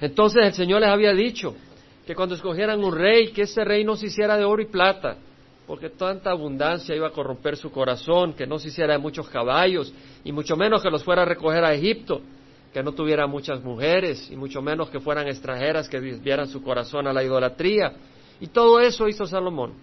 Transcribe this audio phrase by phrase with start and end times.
[0.00, 1.54] Entonces el Señor les había dicho
[2.06, 5.16] que cuando escogieran un rey, que ese rey no se hiciera de oro y plata,
[5.66, 9.92] porque tanta abundancia iba a corromper su corazón, que no se hiciera de muchos caballos,
[10.24, 12.20] y mucho menos que los fuera a recoger a Egipto,
[12.72, 17.06] que no tuviera muchas mujeres, y mucho menos que fueran extranjeras que desviaran su corazón
[17.06, 17.92] a la idolatría.
[18.40, 19.74] Y todo eso hizo Salomón.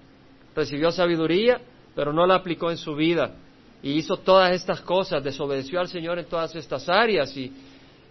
[0.56, 1.62] Recibió sabiduría,
[1.96, 3.36] pero no la aplicó en su vida.
[3.84, 7.54] Y hizo todas estas cosas, desobedeció al Señor en todas estas áreas y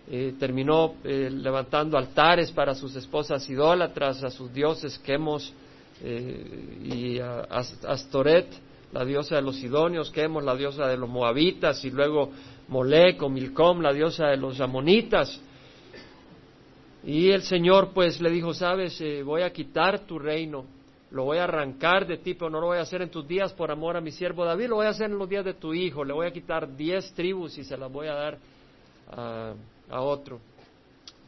[0.08, 5.52] eh, terminó eh, levantando altares para sus esposas idólatras, a sus dioses Quemos
[6.00, 7.40] eh, y a
[7.88, 8.46] Astoret,
[8.92, 12.30] la diosa de los sidonios, Quemos, la diosa de los moabitas, y luego
[12.68, 15.40] Molec o Milcom, la diosa de los amonitas.
[17.04, 20.66] Y el Señor pues le dijo, sabes, voy a quitar tu reino,
[21.10, 23.52] lo voy a arrancar de ti, pero no lo voy a hacer en tus días
[23.52, 25.74] por amor a mi siervo David, lo voy a hacer en los días de tu
[25.74, 28.38] hijo, le voy a quitar diez tribus y se las voy a dar
[29.08, 29.54] a
[29.90, 30.40] a otro.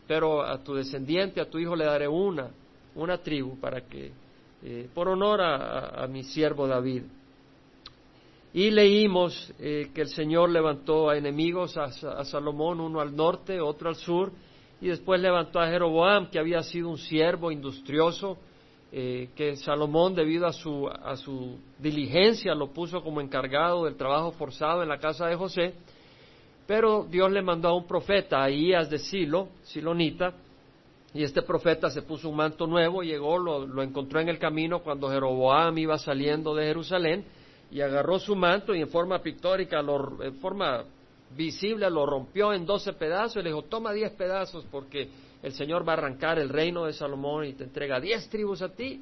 [0.07, 2.51] Pero a tu descendiente, a tu hijo le daré una,
[2.95, 4.13] una tribu para que,
[4.63, 7.03] eh, por honor a, mi siervo David.
[8.55, 13.91] Y leímos eh, que el Señor levantó a enemigos a, Salomón, uno al norte, otro
[13.91, 14.33] al sur,
[14.81, 18.39] y después levantó a Jeroboam, que había sido un siervo industrioso,
[18.91, 24.33] eh, que Salomón, debido a su, a su diligencia, lo puso como encargado del trabajo
[24.33, 25.75] forzado en la casa de José,
[26.69, 30.35] pero Dios le mandó a un profeta, a de Silo, Silonita,
[31.15, 35.09] y este profeta se puso un manto nuevo, llegó, lo, encontró en el camino cuando
[35.09, 37.25] Jeroboam iba saliendo de Jerusalén,
[37.71, 40.85] y agarró su manto y en forma pictórica, en forma
[41.35, 45.09] visible, lo rompió en doce pedazos y le dijo, toma diez pedazos porque
[45.43, 48.69] el Señor va a arrancar el reino de Salomón y te entrega diez tribus a
[48.69, 49.01] ti.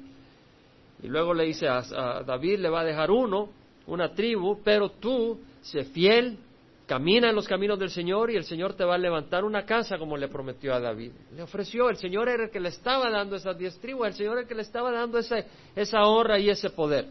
[1.03, 3.49] Y luego le dice a, a David, le va a dejar uno,
[3.87, 6.37] una tribu, pero tú sé fiel
[6.87, 9.97] Camina en los caminos del Señor y el Señor te va a levantar una casa
[9.97, 11.11] como le prometió a David.
[11.35, 14.31] Le ofreció, el Señor era el que le estaba dando esas diez tribus, el Señor
[14.33, 15.35] era el que le estaba dando esa,
[15.75, 17.07] esa honra y ese poder.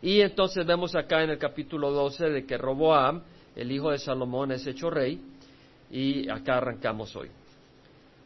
[0.00, 3.24] Y entonces vemos acá en el capítulo 12 de que Roboam,
[3.56, 5.20] el hijo de Salomón, es hecho rey
[5.90, 7.30] y acá arrancamos hoy.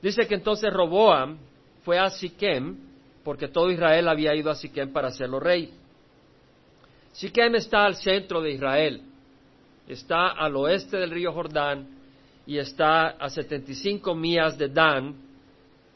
[0.03, 1.39] Dice que entonces Roboam
[1.85, 2.77] fue a Siquem
[3.25, 5.73] porque todo Israel había ido a Siquem para hacerlo rey.
[7.13, 9.08] Siquem está al centro de Israel
[9.89, 11.89] está al oeste del río Jordán
[12.47, 15.17] y está a 75 millas de Dan,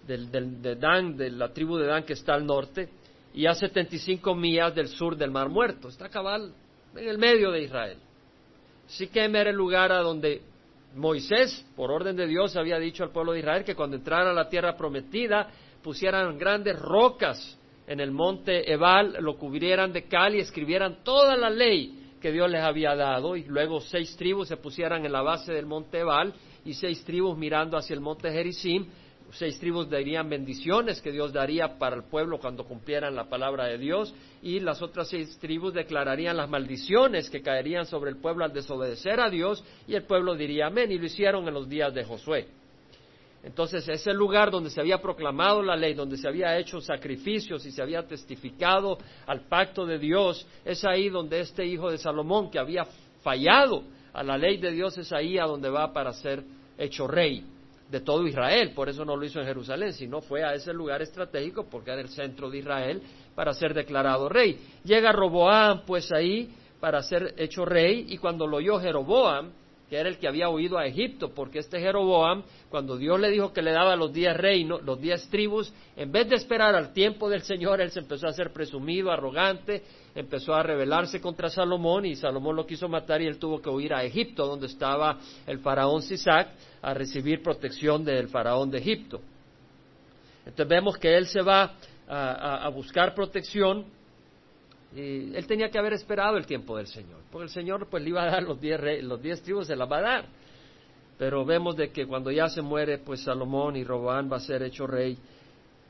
[0.06, 2.88] de Dan, de la tribu de Dan que está al norte,
[3.34, 5.88] y a 75 millas del sur del Mar Muerto.
[5.88, 6.52] Está cabal
[6.94, 7.98] en el medio de Israel.
[8.86, 10.42] Siquem era el lugar a donde
[10.94, 14.34] Moisés, por orden de Dios, había dicho al pueblo de Israel que cuando entrara a
[14.34, 15.48] la tierra prometida
[15.82, 21.48] pusieran grandes rocas en el monte Ebal, lo cubrieran de cal y escribieran toda la
[21.48, 25.52] ley que Dios les había dado y luego seis tribus se pusieran en la base
[25.52, 26.32] del monte Ebal
[26.64, 28.86] y seis tribus mirando hacia el monte Gerizim.
[29.32, 33.78] Seis tribus darían bendiciones que Dios daría para el pueblo cuando cumplieran la palabra de
[33.78, 38.52] Dios y las otras seis tribus declararían las maldiciones que caerían sobre el pueblo al
[38.52, 42.04] desobedecer a Dios y el pueblo diría amén y lo hicieron en los días de
[42.04, 42.46] Josué.
[43.44, 47.72] Entonces, ese lugar donde se había proclamado la ley, donde se había hecho sacrificios y
[47.72, 52.60] se había testificado al pacto de Dios, es ahí donde este hijo de Salomón, que
[52.60, 52.86] había
[53.22, 53.82] fallado
[54.12, 56.44] a la ley de Dios, es ahí a donde va para ser
[56.78, 57.44] hecho rey
[57.90, 58.72] de todo Israel.
[58.74, 62.00] Por eso no lo hizo en Jerusalén, sino fue a ese lugar estratégico, porque era
[62.00, 63.02] el centro de Israel,
[63.34, 64.56] para ser declarado rey.
[64.84, 66.48] Llega Roboam, pues ahí,
[66.78, 69.50] para ser hecho rey, y cuando lo oyó Jeroboam,
[69.92, 73.52] que era el que había huido a Egipto, porque este Jeroboam, cuando Dios le dijo
[73.52, 77.28] que le daba los diez reinos, los diez tribus, en vez de esperar al tiempo
[77.28, 79.82] del Señor, él se empezó a hacer presumido, arrogante,
[80.14, 83.92] empezó a rebelarse contra Salomón y Salomón lo quiso matar y él tuvo que huir
[83.92, 86.48] a Egipto, donde estaba el faraón Sisac,
[86.80, 89.20] a recibir protección del faraón de Egipto.
[90.46, 91.74] Entonces vemos que él se va
[92.08, 93.84] a buscar protección
[94.94, 98.22] él tenía que haber esperado el tiempo del Señor, porque el Señor pues le iba
[98.22, 100.24] a dar los diez, los diez tribus, se las va a dar.
[101.18, 104.62] Pero vemos de que cuando ya se muere, pues Salomón y Roboán va a ser
[104.62, 105.16] hecho rey.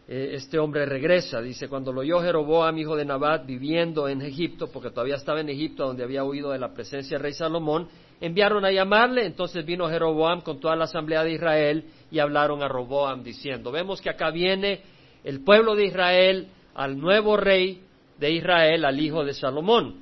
[0.06, 4.69] Eh, este hombre regresa, dice, cuando lo oyó Jeroboam, hijo de Nabat, viviendo en Egipto,
[4.70, 7.88] porque todavía estaba en Egipto, donde había huido de la presencia del rey Salomón,
[8.20, 12.69] enviaron a llamarle, entonces vino Jeroboam con toda la asamblea de Israel y hablaron a
[12.69, 14.81] Roboam diciendo, vemos que acá viene
[15.25, 17.82] el pueblo de Israel al nuevo rey
[18.22, 19.96] de Israel al hijo de Salomón.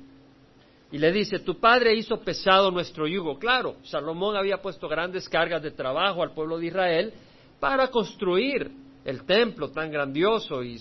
[0.91, 3.39] Y le dice, tu padre hizo pesado nuestro yugo.
[3.39, 7.13] Claro, Salomón había puesto grandes cargas de trabajo al pueblo de Israel
[7.59, 8.69] para construir
[9.03, 10.79] el templo tan grandioso y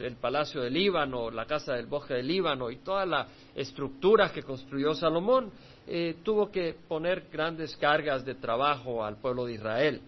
[0.00, 4.42] el palacio del Líbano, la casa del bosque del Líbano y toda la estructura que
[4.42, 5.50] construyó Salomón,
[5.86, 10.00] eh, tuvo que poner grandes cargas de trabajo al pueblo de Israel.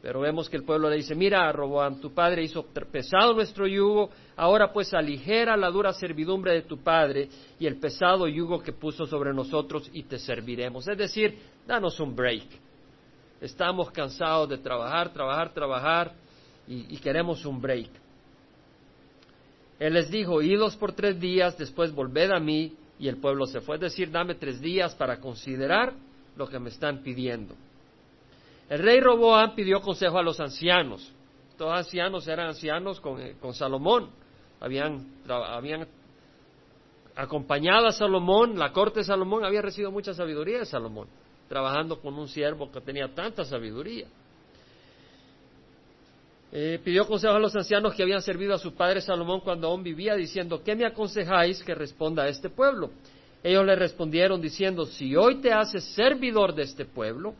[0.00, 4.10] Pero vemos que el pueblo le dice, mira, Roboam, tu padre hizo pesado nuestro yugo,
[4.36, 7.28] ahora pues aligera la dura servidumbre de tu padre
[7.58, 10.86] y el pesado yugo que puso sobre nosotros y te serviremos.
[10.86, 11.36] Es decir,
[11.66, 12.46] danos un break.
[13.40, 16.12] Estamos cansados de trabajar, trabajar, trabajar
[16.68, 17.90] y, y queremos un break.
[19.80, 23.60] Él les dijo, idos por tres días, después volved a mí y el pueblo se
[23.60, 23.76] fue.
[23.76, 25.92] Es decir, dame tres días para considerar
[26.36, 27.54] lo que me están pidiendo.
[28.68, 31.10] El rey Roboam pidió consejo a los ancianos.
[31.50, 34.10] Estos ancianos eran ancianos con, eh, Salomón.
[34.60, 35.06] Habían,
[37.16, 41.08] acompañado a Salomón, la corte de Salomón había recibido mucha sabiduría de Salomón,
[41.48, 44.06] trabajando con un siervo que tenía tanta sabiduría.
[46.50, 49.82] Eh, pidió consejo a los ancianos que habían servido a su padre Salomón cuando aún
[49.82, 52.90] vivía, diciendo, ¿qué me aconsejáis que responda a este pueblo?
[53.42, 57.34] Ellos le respondieron diciendo, si hoy te haces servidor de este pueblo,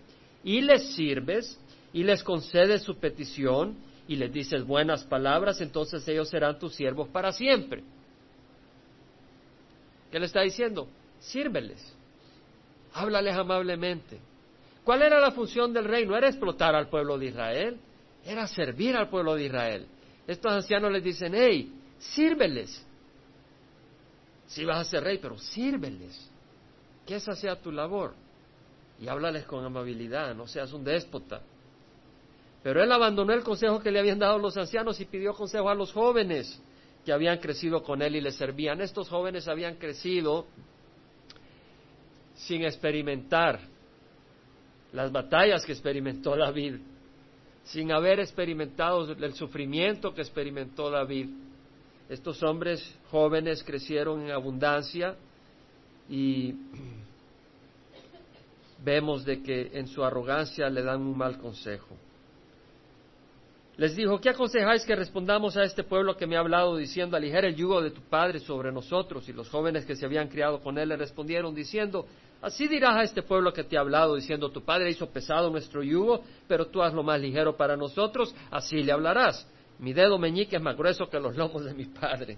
[0.48, 1.60] y les sirves
[1.92, 7.06] y les concedes su petición y les dices buenas palabras, entonces ellos serán tus siervos
[7.10, 7.84] para siempre.
[10.10, 10.88] ¿Qué le está diciendo?
[11.20, 11.94] Sírveles,
[12.94, 14.18] háblales amablemente.
[14.84, 16.06] ¿Cuál era la función del rey?
[16.06, 17.78] No era explotar al pueblo de Israel,
[18.24, 19.86] era servir al pueblo de Israel.
[20.26, 22.86] Estos ancianos les dicen, hey, sírveles.
[24.46, 26.30] Si vas a ser rey, pero sírveles.
[27.04, 28.14] Que esa sea tu labor
[29.00, 31.40] y háblales con amabilidad, no seas un déspota.
[32.62, 35.74] Pero él abandonó el consejo que le habían dado los ancianos y pidió consejo a
[35.74, 36.60] los jóvenes
[37.04, 38.80] que habían crecido con él y le servían.
[38.80, 40.46] Estos jóvenes habían crecido
[42.34, 43.60] sin experimentar
[44.92, 46.76] las batallas que experimentó David,
[47.64, 51.28] sin haber experimentado el sufrimiento que experimentó David.
[52.08, 55.14] Estos hombres jóvenes crecieron en abundancia
[56.08, 56.54] y
[58.84, 61.96] vemos de que en su arrogancia le dan un mal consejo.
[63.78, 67.46] Les dijo, ¿qué aconsejáis que respondamos a este pueblo que me ha hablado diciendo, aligera
[67.46, 69.28] el yugo de tu padre sobre nosotros?
[69.28, 72.04] Y los jóvenes que se habían criado con él le respondieron diciendo,
[72.42, 75.84] así dirás a este pueblo que te ha hablado diciendo, tu padre hizo pesado nuestro
[75.84, 79.48] yugo, pero tú hazlo más ligero para nosotros, así le hablarás.
[79.78, 82.36] Mi dedo meñique es más grueso que los lomos de mi padre.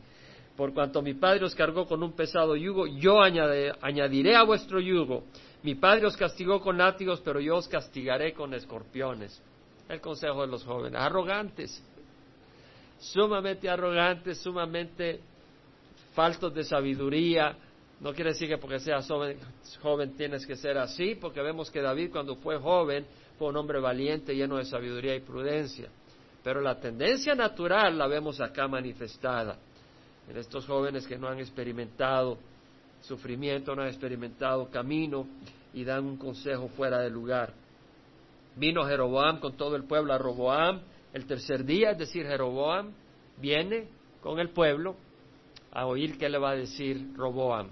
[0.61, 5.25] Por cuanto mi padre os cargó con un pesado yugo, yo añadiré a vuestro yugo
[5.62, 9.43] mi padre os castigó con látigos, pero yo os castigaré con escorpiones.
[9.89, 11.83] El consejo de los jóvenes, arrogantes,
[12.99, 15.21] sumamente arrogantes, sumamente
[16.12, 17.57] faltos de sabiduría.
[18.01, 19.39] No quiere decir que porque seas joven,
[19.81, 23.07] joven tienes que ser así, porque vemos que David cuando fue joven
[23.39, 25.89] fue un hombre valiente, lleno de sabiduría y prudencia.
[26.45, 29.57] Pero la tendencia natural la vemos acá manifestada
[30.28, 32.38] en estos jóvenes que no han experimentado
[33.00, 35.26] sufrimiento, no han experimentado camino
[35.72, 37.52] y dan un consejo fuera de lugar.
[38.56, 40.81] Vino Jeroboam con todo el pueblo a Roboam
[41.12, 42.93] el tercer día, es decir, Jeroboam
[43.38, 43.88] viene
[44.22, 44.96] con el pueblo
[45.72, 47.70] a oír qué le va a decir Roboam.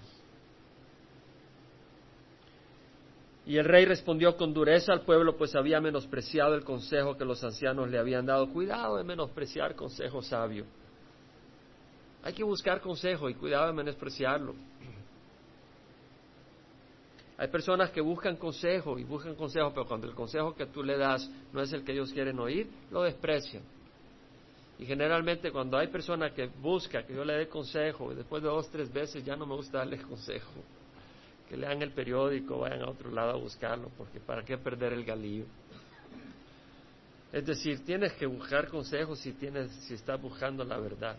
[3.46, 7.42] Y el rey respondió con dureza al pueblo, pues había menospreciado el consejo que los
[7.42, 8.52] ancianos le habían dado.
[8.52, 10.66] Cuidado de menospreciar consejo sabio.
[12.22, 14.54] Hay que buscar consejo y cuidado de menospreciarlo.
[17.38, 20.98] Hay personas que buscan consejo y buscan consejo, pero cuando el consejo que tú le
[20.98, 23.62] das no es el que ellos quieren oír, lo desprecian.
[24.78, 28.48] Y generalmente cuando hay personas que buscan que yo le dé consejo y después de
[28.48, 30.50] dos, tres veces ya no me gusta darles consejo,
[31.48, 35.04] que lean el periódico, vayan a otro lado a buscarlo, porque ¿para qué perder el
[35.04, 35.46] galillo?
[37.32, 41.16] Es decir, tienes que buscar consejos si, tienes, si estás buscando la verdad.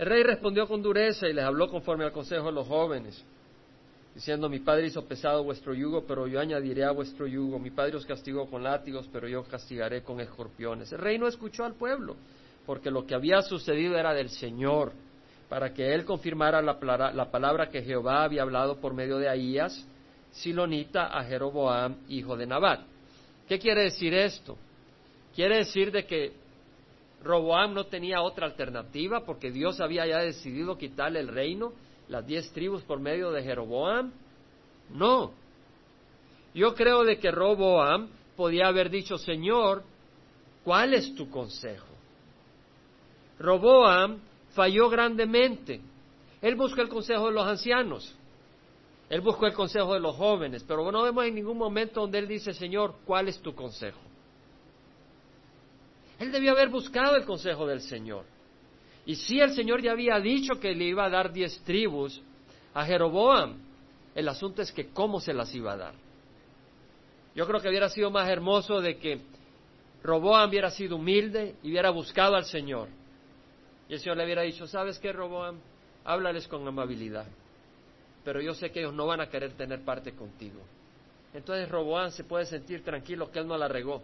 [0.00, 3.22] El rey respondió con dureza y les habló conforme al consejo de los jóvenes
[4.14, 7.58] diciendo, mi padre hizo pesado vuestro yugo, pero yo añadiré a vuestro yugo.
[7.58, 10.90] Mi padre os castigó con látigos, pero yo castigaré con escorpiones.
[10.92, 12.16] El rey no escuchó al pueblo,
[12.64, 14.92] porque lo que había sucedido era del Señor,
[15.50, 16.80] para que él confirmara la,
[17.30, 19.86] palabra que Jehová había hablado por medio de Ahías,
[20.30, 22.80] Silonita, a Jeroboam, hijo de Nabat.
[23.46, 24.56] ¿Qué quiere decir esto?
[25.34, 26.32] Quiere decir de que
[27.22, 31.72] Roboam no tenía otra alternativa porque Dios había ya decidido quitarle el reino
[32.08, 34.12] las diez tribus por medio de Jeroboam?
[34.90, 35.32] No.
[36.54, 39.84] Yo creo de que Roboam podía haber dicho, Señor,
[40.64, 41.86] ¿cuál es tu consejo?
[43.38, 44.18] Roboam
[44.50, 45.80] falló grandemente.
[46.42, 48.14] Él buscó el consejo de los ancianos.
[49.08, 52.28] Él buscó el consejo de los jóvenes, pero no vemos en ningún momento donde él
[52.28, 54.00] dice, Señor, ¿cuál es tu consejo?
[56.20, 58.24] Él debió haber buscado el consejo del Señor.
[59.06, 62.22] Y si el Señor ya había dicho que le iba a dar diez tribus
[62.74, 63.58] a Jeroboam,
[64.14, 65.94] el asunto es que cómo se las iba a dar.
[67.34, 69.20] Yo creo que hubiera sido más hermoso de que
[70.02, 72.88] Roboam hubiera sido humilde y hubiera buscado al Señor.
[73.88, 75.58] Y el Señor le hubiera dicho, ¿sabes qué, Roboam?
[76.04, 77.26] Háblales con amabilidad.
[78.24, 80.60] Pero yo sé que ellos no van a querer tener parte contigo.
[81.32, 84.02] Entonces Roboam se puede sentir tranquilo que él no la regó,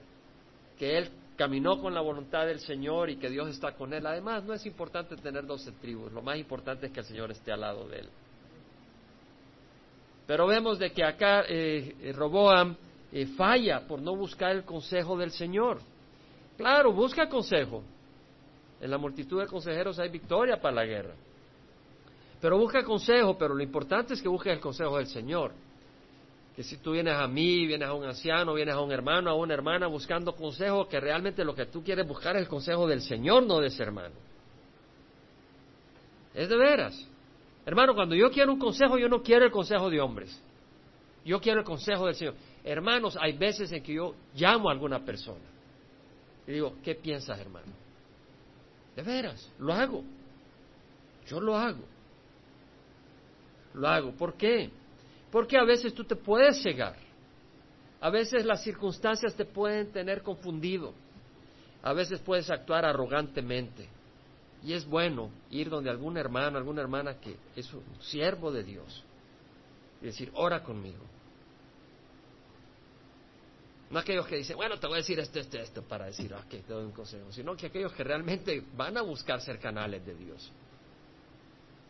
[0.78, 4.06] que él caminó con la voluntad del Señor y que Dios está con él.
[4.06, 7.52] Además, no es importante tener doce tribus, lo más importante es que el Señor esté
[7.52, 8.08] al lado de él.
[10.26, 12.74] Pero vemos de que acá eh, Roboam
[13.12, 15.78] eh, falla por no buscar el consejo del Señor.
[16.56, 17.82] Claro, busca consejo.
[18.80, 21.14] En la multitud de consejeros hay victoria para la guerra.
[22.40, 25.52] Pero busca consejo, pero lo importante es que busques el consejo del Señor.
[26.56, 29.34] Que si tú vienes a mí, vienes a un anciano, vienes a un hermano, a
[29.34, 33.02] una hermana buscando consejo, que realmente lo que tú quieres buscar es el consejo del
[33.02, 34.14] Señor, no de ese hermano.
[36.34, 37.06] Es de veras.
[37.66, 40.42] Hermano, cuando yo quiero un consejo, yo no quiero el consejo de hombres.
[41.24, 42.34] Yo quiero el consejo del Señor.
[42.64, 45.44] Hermanos, hay veces en que yo llamo a alguna persona
[46.46, 47.72] y digo, ¿qué piensas, hermano?
[48.94, 50.04] De veras, lo hago.
[51.26, 51.84] Yo lo hago.
[53.74, 54.12] Lo hago.
[54.12, 54.70] ¿Por qué?
[55.36, 56.96] Porque a veces tú te puedes cegar.
[58.00, 60.94] A veces las circunstancias te pueden tener confundido.
[61.82, 63.86] A veces puedes actuar arrogantemente.
[64.64, 69.04] Y es bueno ir donde algún hermano, alguna hermana que es un siervo de Dios
[70.00, 71.04] y decir, ora conmigo.
[73.90, 76.48] No aquellos que dicen, bueno, te voy a decir esto, esto, esto, para decir, ok,
[76.48, 80.14] te doy un consejo, sino que aquellos que realmente van a buscar ser canales de
[80.14, 80.50] Dios.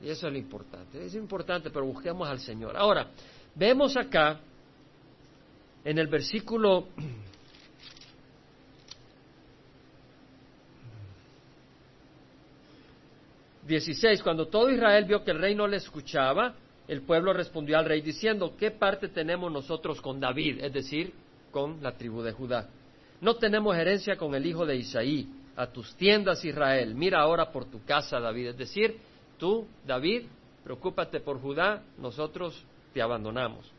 [0.06, 1.04] Y eso es lo importante.
[1.04, 2.76] Es importante, pero busquemos al Señor.
[2.76, 3.08] Ahora,
[3.56, 4.38] vemos acá,
[5.84, 6.86] en el versículo
[13.66, 16.54] 16, cuando todo Israel vio que el rey no le escuchaba,
[16.86, 20.62] el pueblo respondió al rey diciendo, ¿qué parte tenemos nosotros con David?
[20.62, 21.12] Es decir,
[21.50, 22.68] con la tribu de Judá.
[23.20, 25.28] No tenemos herencia con el hijo de Isaí.
[25.56, 26.94] A tus tiendas, Israel.
[26.94, 28.48] Mira ahora por tu casa, David.
[28.48, 29.00] Es decir,
[29.38, 30.26] tú, David,
[30.64, 33.70] preocúpate por Judá, nosotros te abandonamos.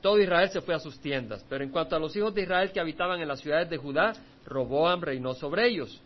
[0.00, 2.72] Todo Israel se fue a sus tiendas, pero en cuanto a los hijos de Israel
[2.72, 4.12] que habitaban en las ciudades de Judá,
[4.46, 6.00] Roboam reinó sobre ellos.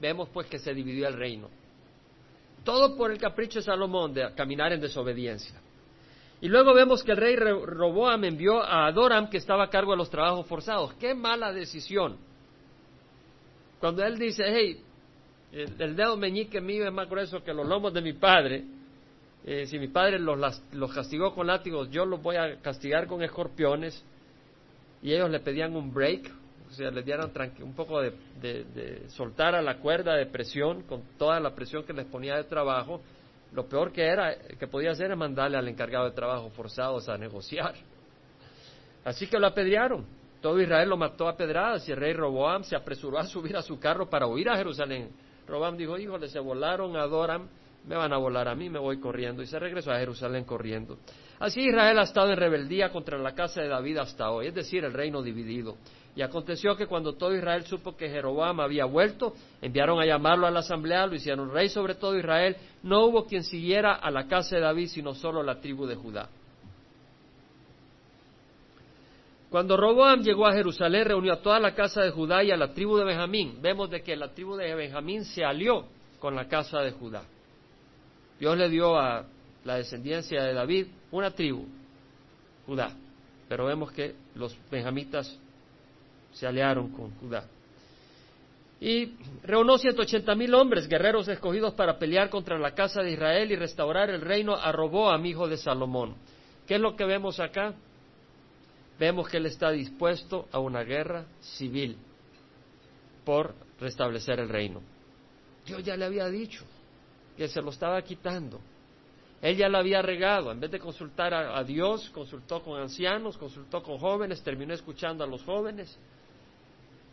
[0.00, 1.48] Vemos pues que se dividió el reino.
[2.64, 5.60] Todo por el capricho de Salomón de caminar en desobediencia.
[6.40, 9.98] Y luego vemos que el rey Roboam envió a Adoram, que estaba a cargo de
[9.98, 10.92] los trabajos forzados.
[10.94, 12.18] ¡Qué mala decisión!
[13.78, 14.82] Cuando él dice, hey,
[15.56, 18.64] el, dedo meñique mío es más grueso que los lomos de mi padre,
[19.44, 23.22] eh, si mi padre los, los castigó con látigos, yo los voy a castigar con
[23.22, 24.04] escorpiones.
[25.02, 26.30] Y ellos le pedían un break,
[26.68, 31.02] o sea, les dieran un poco de, de, soltar a la cuerda de presión con
[31.16, 33.00] toda la presión que les ponía de trabajo,
[33.52, 37.16] lo peor que era que podía hacer es mandarle al encargado de trabajo forzados a
[37.16, 37.74] negociar.
[39.04, 40.04] Así que lo apedrearon.
[40.42, 43.62] Todo Israel lo mató a pedradas y el rey Roboam se apresuró a subir a
[43.62, 45.10] su carro para huir a Jerusalén.
[45.46, 47.48] Roboam dijo, híjole, se volaron, adoran,
[47.86, 49.42] me van a volar a mí, me voy corriendo.
[49.42, 50.98] Y se regresó a Jerusalén corriendo.
[51.38, 54.84] Así Israel ha estado en rebeldía contra la casa de David hasta hoy, es decir,
[54.84, 55.76] el reino dividido.
[56.16, 60.50] Y aconteció que cuando todo Israel supo que Jeroboam había vuelto, enviaron a llamarlo a
[60.50, 62.56] la asamblea, lo hicieron rey sobre todo Israel.
[62.82, 66.30] No hubo quien siguiera a la casa de David, sino solo la tribu de Judá.
[69.50, 72.72] Cuando Roboam llegó a Jerusalén, reunió a toda la casa de Judá y a la
[72.72, 73.58] tribu de Benjamín.
[73.62, 75.86] Vemos de que la tribu de Benjamín se alió
[76.18, 77.22] con la casa de Judá.
[78.40, 79.24] Dios le dio a
[79.64, 81.66] la descendencia de David una tribu,
[82.66, 82.90] Judá.
[83.48, 85.38] Pero vemos que los benjamitas
[86.32, 87.44] se aliaron con Judá.
[88.80, 89.12] Y
[89.44, 94.10] reunió 180 mil hombres, guerreros escogidos para pelear contra la casa de Israel y restaurar
[94.10, 96.14] el reino a Roboam, hijo de Salomón.
[96.66, 97.74] ¿Qué es lo que vemos acá?
[98.98, 101.96] Vemos que él está dispuesto a una guerra civil
[103.24, 104.80] por restablecer el reino.
[105.66, 106.64] Dios ya le había dicho
[107.36, 108.60] que se lo estaba quitando.
[109.42, 110.50] Él ya lo había regado.
[110.50, 115.26] En vez de consultar a, Dios, consultó con ancianos, consultó con jóvenes, terminó escuchando a
[115.26, 115.98] los jóvenes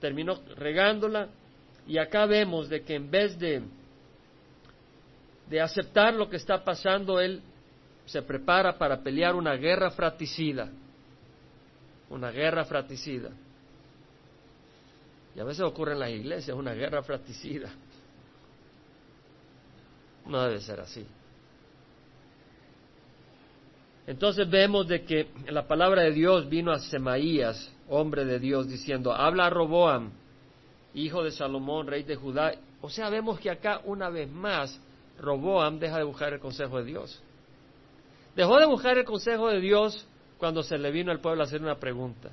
[0.04, 1.30] terminó regándola
[1.88, 3.64] y acá vemos de que en vez de,
[5.50, 7.42] de aceptar lo que está pasando, él
[8.06, 10.70] se prepara para pelear una guerra fratricida,
[12.14, 13.30] una guerra fratricida.
[15.36, 17.72] Y a veces ocurre en las iglesias una guerra fratricida.
[20.26, 21.06] No debe ser así.
[24.06, 29.14] Entonces vemos de que la palabra de Dios vino a Semaías hombre de Dios, diciendo,
[29.14, 30.12] habla a Roboam,
[30.94, 32.54] hijo de Salomón, rey de Judá.
[32.82, 34.80] O sea, vemos que acá una vez más
[35.20, 37.22] Roboam deja de buscar el consejo de Dios.
[38.36, 41.62] Dejó de buscar el consejo de Dios cuando se le vino al pueblo a hacer
[41.62, 42.30] una pregunta.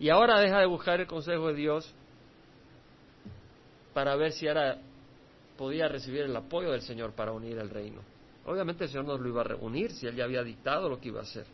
[0.00, 1.94] Y ahora deja de buscar el consejo de Dios
[3.92, 4.78] para ver si ahora
[5.56, 8.00] podía recibir el apoyo del Señor para unir el reino.
[8.46, 11.08] Obviamente el Señor no lo iba a reunir si él ya había dictado lo que
[11.08, 11.44] iba a hacer.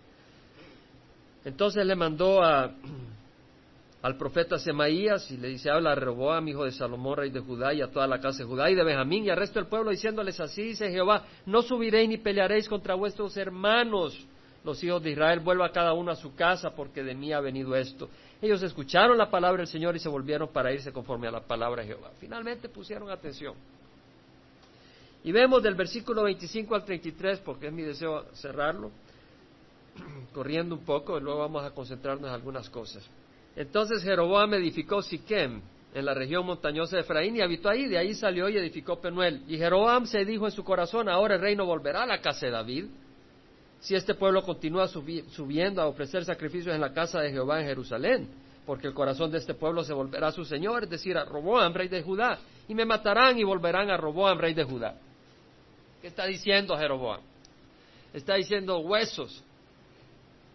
[1.44, 2.42] Entonces le mandó
[4.02, 7.72] al profeta Semaías y le dice, habla a Rehoboam, hijo de Salomón, rey de Judá,
[7.72, 9.90] y a toda la casa de Judá y de Benjamín y al resto del pueblo,
[9.90, 14.14] diciéndoles así, dice Jehová, no subiréis ni pelearéis contra vuestros hermanos,
[14.64, 17.76] los hijos de Israel, vuelva cada uno a su casa, porque de mí ha venido
[17.76, 18.08] esto.
[18.40, 21.82] Ellos escucharon la palabra del Señor y se volvieron para irse conforme a la palabra
[21.82, 22.10] de Jehová.
[22.18, 23.54] Finalmente pusieron atención.
[25.22, 28.90] Y vemos del versículo 25 al 33, porque es mi deseo cerrarlo,
[30.34, 33.08] corriendo un poco, y luego vamos a concentrarnos en algunas cosas.
[33.56, 35.60] Entonces Jeroboam edificó Siquem
[35.94, 37.86] en la región montañosa de Efraín y habitó ahí.
[37.86, 39.42] De ahí salió y edificó Penuel.
[39.46, 42.52] Y Jeroboam se dijo en su corazón, ahora el reino volverá a la casa de
[42.52, 42.86] David.
[43.84, 48.28] Si este pueblo continúa subiendo a ofrecer sacrificios en la casa de Jehová en Jerusalén,
[48.64, 51.74] porque el corazón de este pueblo se volverá a su Señor, es decir, a Roboam,
[51.74, 54.96] rey de Judá, y me matarán y volverán a Roboam, rey de Judá.
[56.00, 57.20] ¿Qué está diciendo Jeroboam?
[58.14, 59.44] Está diciendo huesos.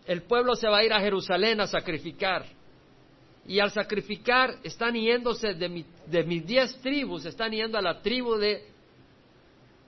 [0.08, 2.48] El pueblo se va a ir a Jerusalén a sacrificar
[3.46, 8.38] y al sacrificar están yéndose de, de mis diez tribus, están yendo a la tribu
[8.38, 8.66] de,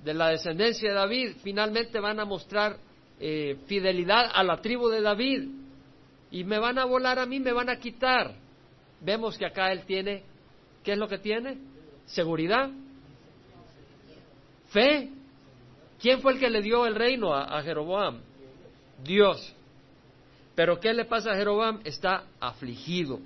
[0.04, 2.78] de la descendencia de David, finalmente van a mostrar
[3.24, 5.48] eh, fidelidad a la tribu de David
[6.32, 8.34] y me van a volar a mí, me van a quitar.
[9.00, 10.24] Vemos que acá él tiene,
[10.84, 11.58] ¿qué es lo que tiene?
[12.08, 12.72] Seguridad,
[14.70, 15.10] fe.
[16.00, 18.22] ¿Quién fue el que le dio el reino a, a Jeroboam?
[19.04, 19.56] Dios.
[20.56, 21.82] Pero ¿qué le pasa a Jeroboam?
[21.84, 23.20] Está afligido.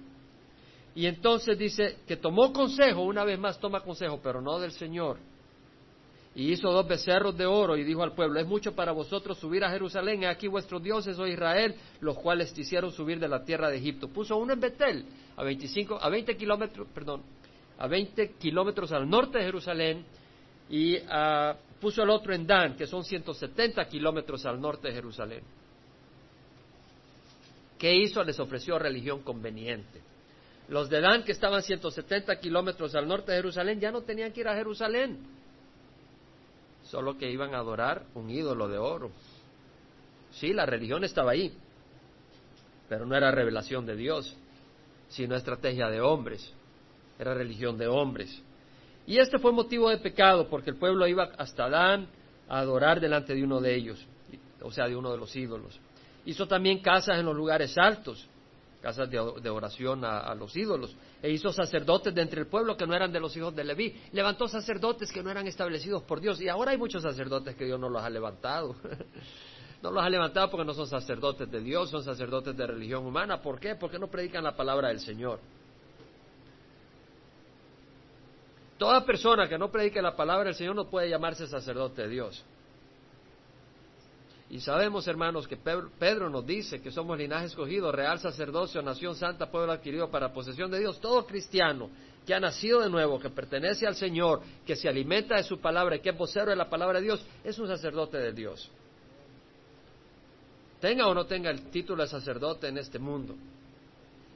[0.93, 5.19] Y entonces dice que tomó consejo, una vez más toma consejo, pero no del Señor.
[6.35, 9.63] Y hizo dos becerros de oro y dijo al pueblo, es mucho para vosotros subir
[9.63, 13.69] a Jerusalén, aquí vuestros dioses, o Israel, los cuales te hicieron subir de la tierra
[13.69, 14.09] de Egipto.
[14.09, 15.05] Puso uno en Betel,
[15.37, 17.21] a 25, a 20 kilómetros, perdón,
[17.77, 20.05] a 20 kilómetros al norte de Jerusalén,
[20.69, 25.41] y ah, puso el otro en Dan, que son 170 kilómetros al norte de Jerusalén.
[27.77, 28.21] ¿Qué hizo?
[28.25, 30.01] Les ofreció religión conveniente.
[30.67, 34.41] Los de Dan, que estaban 170 kilómetros al norte de Jerusalén, ya no tenían que
[34.41, 35.19] ir a Jerusalén,
[36.95, 39.11] solo que iban a adorar un ídolo de oro.
[40.31, 41.51] Sí, la religión estaba ahí,
[42.87, 44.33] pero no era revelación de Dios,
[45.09, 46.53] sino estrategia de hombres,
[47.19, 48.41] era religión de hombres.
[49.05, 52.07] Y este fue motivo de pecado, porque el pueblo iba hasta Dan
[52.47, 54.07] a adorar delante de uno de ellos,
[54.61, 55.77] o sea, de uno de los ídolos.
[56.25, 58.25] Hizo también casas en los lugares altos,
[58.81, 62.95] casas de, oración a, los ídolos, e hizo sacerdotes de entre el pueblo que no
[62.95, 66.49] eran de los hijos de Leví, levantó sacerdotes que no eran establecidos por Dios, y
[66.49, 68.75] ahora hay muchos sacerdotes que Dios no los ha levantado.
[69.81, 73.41] no los ha levantado porque no son sacerdotes de Dios, son sacerdotes de religión humana.
[73.41, 73.75] ¿Por qué?
[73.75, 75.39] Porque no predican la palabra del Señor.
[78.77, 82.45] Toda persona que no predique la palabra del Señor no puede llamarse sacerdote de Dios.
[84.49, 89.49] Y sabemos, hermanos, que Pedro nos dice que somos linaje escogido, real sacerdocio, nación santa,
[89.49, 90.99] pueblo adquirido para posesión de Dios.
[91.01, 91.89] Todo cristiano
[92.25, 95.95] que ha nacido de nuevo, que pertenece al Señor, que se alimenta de su palabra
[95.95, 98.69] y que es vocero de la palabra de Dios, es un sacerdote de Dios.
[100.79, 103.35] Tenga o no tenga el título de sacerdote en este mundo.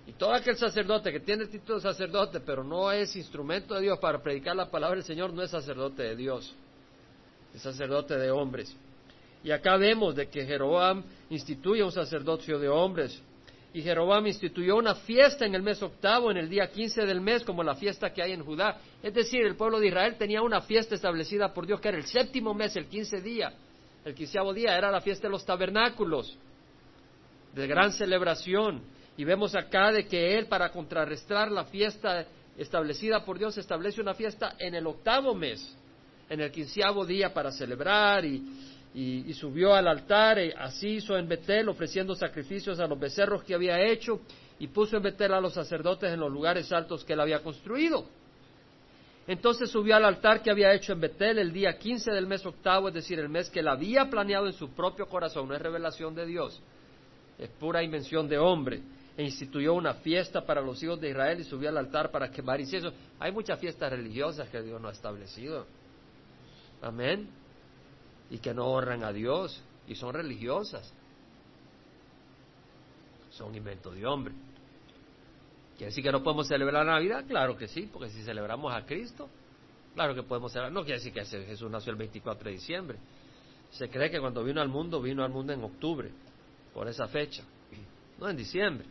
[0.08, 3.82] Y todo aquel sacerdote que tiene el título de sacerdote, pero no es instrumento de
[3.82, 6.56] Dios para predicar la palabra del Señor, no es sacerdote de Dios,
[7.54, 8.76] es sacerdote de hombres.
[9.43, 13.21] Y acá vemos de que Jeroboam instituye un sacerdocio de hombres.
[13.73, 17.43] Y Jeroboam instituyó una fiesta en el mes octavo, en el día quince del mes,
[17.43, 18.80] como la fiesta que hay en Judá.
[19.02, 22.06] Es decir, el pueblo de Israel tenía una fiesta establecida por Dios, que era el
[22.06, 23.54] séptimo mes, el quince día.
[24.04, 26.36] El quinceavo día era la fiesta de los tabernáculos,
[27.54, 28.82] de gran celebración.
[29.17, 32.25] Y vemos acá de que él, para contrarrestar la fiesta
[32.58, 35.78] establecida por Dios, establece una fiesta en el octavo mes,
[36.28, 38.41] en el quinceavo día para celebrar y,
[38.93, 43.54] y, subió al altar, y así hizo en Betel, ofreciendo sacrificios a los becerros que
[43.54, 44.21] había hecho,
[44.58, 48.06] y puso en Betel a los sacerdotes en los lugares altos que él había construido.
[49.28, 52.88] Entonces subió al altar que había hecho en Betel el día quince del mes octavo,
[52.88, 56.15] es decir, el mes que él había planeado en su propio corazón, no es revelación
[56.15, 56.60] de Dios,
[57.38, 58.82] es pura invención de hombre,
[59.15, 62.60] e instituyó una fiesta para los hijos de Israel y subió al altar para quemar
[62.60, 62.91] incienso.
[63.19, 65.67] Hay muchas fiestas religiosas que Dios no ha establecido.
[66.82, 67.38] Amén
[68.30, 70.94] y que no honran a Dios y son religiosas.
[73.32, 74.34] Son inventos de hombre.
[75.78, 77.26] ¿Quiere decir que no podemos celebrar la Navidad?
[77.28, 79.30] Claro que sí, porque si celebramos a Cristo,
[79.96, 80.74] claro que podemos celebrar.
[80.74, 82.98] No quiere decir que Jesús nació el 24 de diciembre.
[83.72, 86.12] Se cree que cuando vino al mundo, vino al mundo en octubre,
[86.74, 87.44] por esa fecha.
[88.20, 88.86] no en diciembre.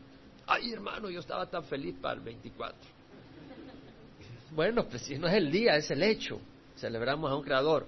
[0.46, 2.78] Ay, hermano, yo estaba tan feliz para el 24.
[4.52, 6.40] Bueno, pues si no es el día, es el hecho.
[6.76, 7.86] Celebramos a un creador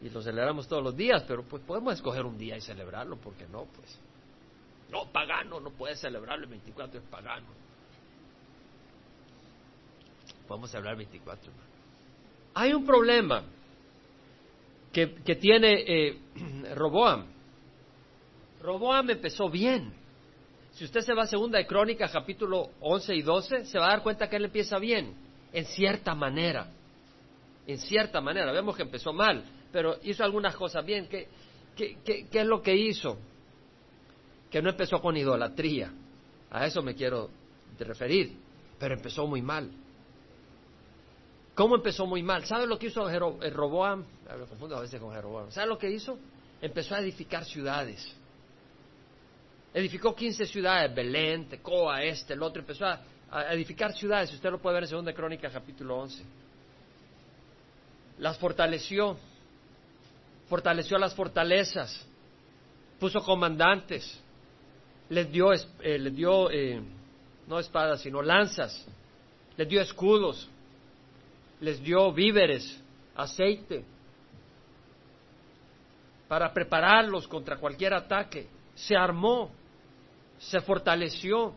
[0.00, 3.46] y lo celebramos todos los días, pero pues podemos escoger un día y celebrarlo, porque
[3.48, 3.98] no, pues.
[4.90, 7.46] No, pagano, no puede celebrarlo el 24, es pagano.
[10.46, 11.52] Podemos celebrar el 24.
[12.54, 13.42] Hay un problema
[14.92, 16.18] que, que tiene eh,
[16.74, 17.26] Roboam.
[18.62, 19.92] Roboam empezó bien.
[20.72, 23.90] Si usted se va a Segunda de Crónicas, capítulo 11 y 12, se va a
[23.90, 25.12] dar cuenta que él empieza bien,
[25.52, 26.70] en cierta manera.
[27.66, 28.52] En cierta manera.
[28.52, 31.08] Vemos que empezó mal, pero hizo algunas cosas bien.
[31.08, 31.28] ¿Qué,
[32.32, 33.18] es lo que hizo?
[34.50, 35.92] Que no empezó con idolatría.
[36.50, 37.30] A eso me quiero
[37.78, 38.36] referir.
[38.78, 39.70] Pero empezó muy mal.
[41.54, 42.44] ¿Cómo empezó muy mal?
[42.44, 43.08] ¿Sabe lo que hizo
[43.50, 44.04] Roboam?
[44.38, 45.50] Me confundo a veces con Jeroboam.
[45.50, 46.16] ¿Sabe lo que hizo?
[46.62, 48.14] Empezó a edificar ciudades.
[49.74, 52.60] Edificó 15 ciudades, Belén, Tecoa, este, el otro.
[52.60, 53.00] Empezó a,
[53.52, 54.32] edificar ciudades.
[54.32, 56.24] Usted lo puede ver en 2 Crónica, capítulo 11.
[58.18, 59.18] Las fortaleció.
[60.48, 62.06] Fortaleció las fortalezas.
[62.98, 64.20] Puso comandantes.
[65.08, 66.80] Les dio, eh, les dio eh,
[67.46, 68.86] no espadas, sino lanzas.
[69.56, 70.48] Les dio escudos
[71.60, 72.80] les dio víveres,
[73.16, 73.84] aceite,
[76.28, 78.46] para prepararlos contra cualquier ataque.
[78.74, 79.50] Se armó,
[80.38, 81.54] se fortaleció.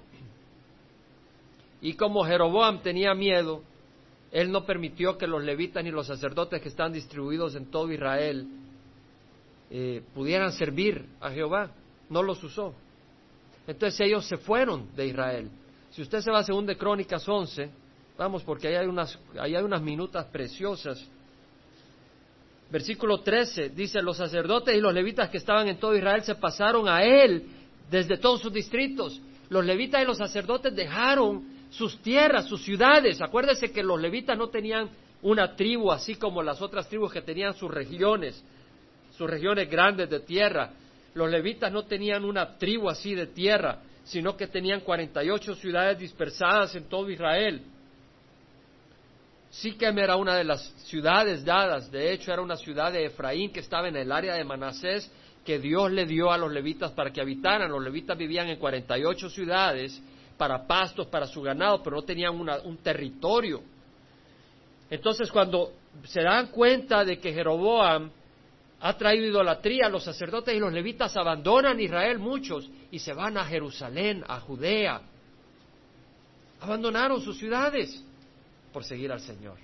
[1.81, 3.61] Y como Jeroboam tenía miedo,
[4.31, 8.47] él no permitió que los levitas ni los sacerdotes que están distribuidos en todo Israel
[9.71, 11.71] eh, pudieran servir a Jehová.
[12.09, 12.75] No los usó.
[13.65, 15.49] Entonces ellos se fueron de Israel.
[15.91, 17.69] Si usted se va a 2 Crónicas 11,
[18.21, 21.03] Vamos, porque ahí hay unas, hay unas minutas preciosas.
[22.69, 26.87] Versículo 13 dice, los sacerdotes y los levitas que estaban en todo Israel se pasaron
[26.87, 27.47] a él
[27.89, 29.19] desde todos sus distritos.
[29.49, 33.19] Los levitas y los sacerdotes dejaron sus tierras, sus ciudades.
[33.23, 34.91] Acuérdese que los levitas no tenían
[35.23, 38.43] una tribu así como las otras tribus que tenían sus regiones,
[39.21, 40.71] sus regiones grandes de tierra.
[41.13, 46.73] Los levitas no tenían una tribu así de tierra, sino que tenían 48 ciudades dispersadas
[46.73, 47.61] en todo Israel.
[49.51, 53.59] Siquem era una de las ciudades dadas, de hecho era una ciudad de Efraín que
[53.59, 55.11] estaba en el área de Manasés,
[55.45, 57.69] que Dios le dio a los levitas para que habitaran.
[57.69, 60.01] Los levitas vivían en 48 ciudades
[60.35, 63.61] para pastos, para su ganado, pero no tenían un territorio.
[64.89, 65.73] Entonces cuando
[66.05, 68.09] se dan cuenta de que Jeroboam
[68.81, 73.45] ha traído idolatría, los sacerdotes y los levitas abandonan Israel muchos y se van a
[73.45, 75.01] Jerusalén, a Judea.
[76.61, 78.03] Abandonaron sus ciudades
[78.73, 79.57] por seguir al Señor.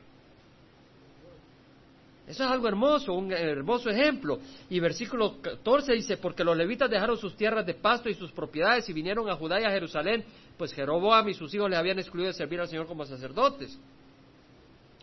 [2.27, 4.39] Eso es algo hermoso, un hermoso ejemplo.
[4.69, 8.87] Y versículo 14 dice, porque los levitas dejaron sus tierras de pasto y sus propiedades
[8.89, 10.25] y vinieron a Judá y a Jerusalén,
[10.57, 13.79] pues Jeroboam y sus hijos les habían excluido de servir al Señor como sacerdotes.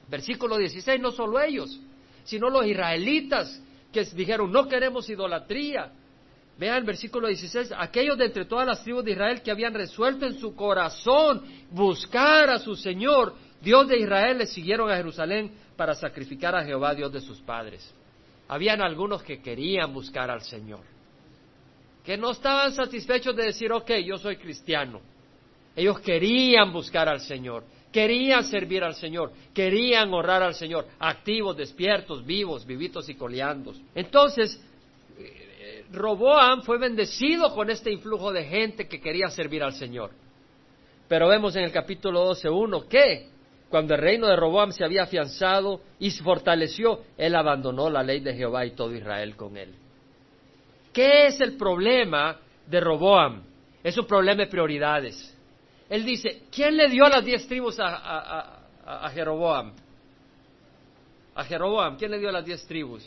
[0.09, 1.81] Versículo 16, no solo ellos,
[2.25, 3.61] sino los israelitas
[3.95, 5.93] que dijeron, no queremos idolatría.
[6.59, 10.27] Vean el versículo 16, aquellos de entre todas las tribus de Israel que habían resuelto
[10.27, 15.95] en su corazón buscar a su Señor, Dios de Israel le siguieron a Jerusalén para
[15.95, 17.93] sacrificar a Jehová, Dios de sus padres.
[18.47, 20.83] Habían algunos que querían buscar al Señor,
[22.05, 25.01] que no estaban satisfechos de decir, ok, yo soy cristiano.
[25.75, 32.27] Ellos querían buscar al Señor, querían servir al Señor, querían honrar al Señor, activos, despiertos,
[32.27, 33.81] vivos, vivitos y coleandos.
[33.95, 34.61] Entonces,
[35.17, 40.11] eh, Roboam fue bendecido con este influjo de gente que quería servir al Señor.
[41.07, 43.29] Pero vemos en el capítulo 12.1 que
[43.69, 48.19] cuando el reino de Roboam se había afianzado y se fortaleció, él abandonó la ley
[48.19, 49.73] de Jehová y todo Israel con él.
[50.93, 53.45] ¿Qué es el problema de Roboam?
[53.85, 55.34] Es un problema de prioridades.
[55.89, 59.73] Él dice, ¿quién le dio las diez tribus a, Jeroboam?
[61.35, 63.07] A Jeroboam, ¿quién le dio las diez tribus?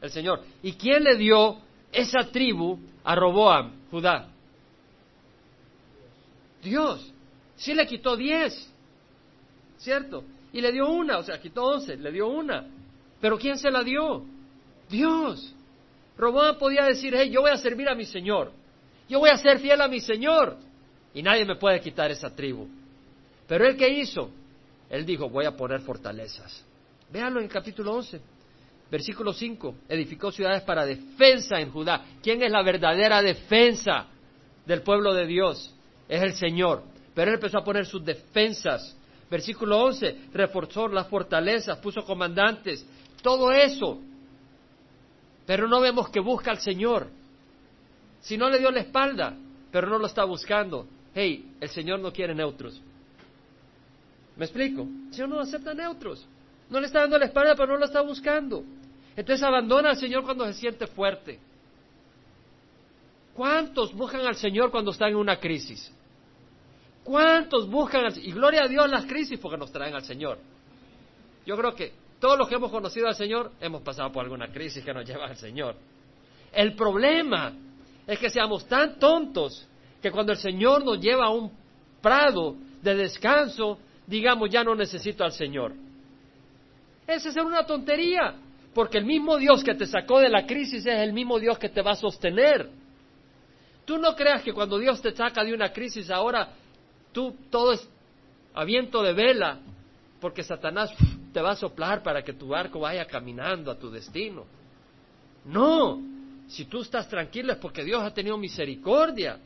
[0.00, 0.42] El Señor.
[0.62, 1.58] ¿Y quién le dio
[1.92, 4.28] esa tribu a Roboam, Judá?
[6.62, 7.12] Dios.
[7.56, 8.72] Sí le quitó diez.
[9.78, 10.24] ¿cierto?
[10.52, 12.66] Y le dio una, o sea, quitó once, le dio una.
[13.20, 14.24] Pero ¿quién se la dio?
[14.88, 15.54] Dios.
[16.16, 18.52] Roboam podía decir, hey, yo voy a servir a mi Señor,
[19.08, 20.56] yo voy a ser fiel a mi Señor,
[21.16, 22.68] y nadie me puede quitar esa tribu.
[23.48, 24.30] Pero él qué hizo?
[24.88, 26.64] Él dijo, voy a poner fortalezas.
[27.10, 28.20] Véanlo en el capítulo 11,
[28.88, 29.74] versículo 5.
[29.88, 32.04] Edificó ciudades para defensa en Judá.
[32.22, 34.06] ¿Quién es la verdadera defensa
[34.64, 35.74] del pueblo de Dios?
[36.08, 36.84] Es el Señor.
[37.14, 38.96] Pero él empezó a poner sus defensas
[39.30, 42.86] Versículo 11, reforzó las fortalezas, puso comandantes,
[43.22, 43.98] todo eso.
[45.44, 47.08] Pero no vemos que busca al Señor.
[48.20, 49.36] Si no le dio la espalda,
[49.72, 50.86] pero no lo está buscando.
[51.18, 52.78] Hey, el Señor no quiere neutros.
[54.36, 54.82] ¿Me explico?
[54.82, 56.28] El Señor no acepta neutros.
[56.68, 58.62] No le está dando la espalda, pero no lo está buscando.
[59.16, 61.38] Entonces abandona al Señor cuando se siente fuerte.
[63.32, 65.90] ¿Cuántos buscan al Señor cuando están en una crisis?
[67.02, 68.28] ¿Cuántos buscan al Señor?
[68.28, 70.38] Y gloria a Dios las crisis porque nos traen al Señor.
[71.46, 74.84] Yo creo que todos los que hemos conocido al Señor hemos pasado por alguna crisis
[74.84, 75.76] que nos lleva al Señor.
[76.52, 77.54] El problema
[78.06, 79.66] es que seamos tan tontos
[80.06, 81.50] que cuando el Señor nos lleva a un
[82.00, 85.72] prado de descanso, digamos, ya no necesito al Señor.
[87.08, 88.36] Esa es una tontería,
[88.72, 91.68] porque el mismo Dios que te sacó de la crisis es el mismo Dios que
[91.68, 92.70] te va a sostener.
[93.84, 96.50] Tú no creas que cuando Dios te saca de una crisis ahora
[97.10, 97.88] tú todo es
[98.54, 99.58] a viento de vela,
[100.20, 100.90] porque Satanás
[101.32, 104.44] te va a soplar para que tu barco vaya caminando a tu destino.
[105.46, 106.00] No,
[106.46, 109.40] si tú estás tranquilo es porque Dios ha tenido misericordia.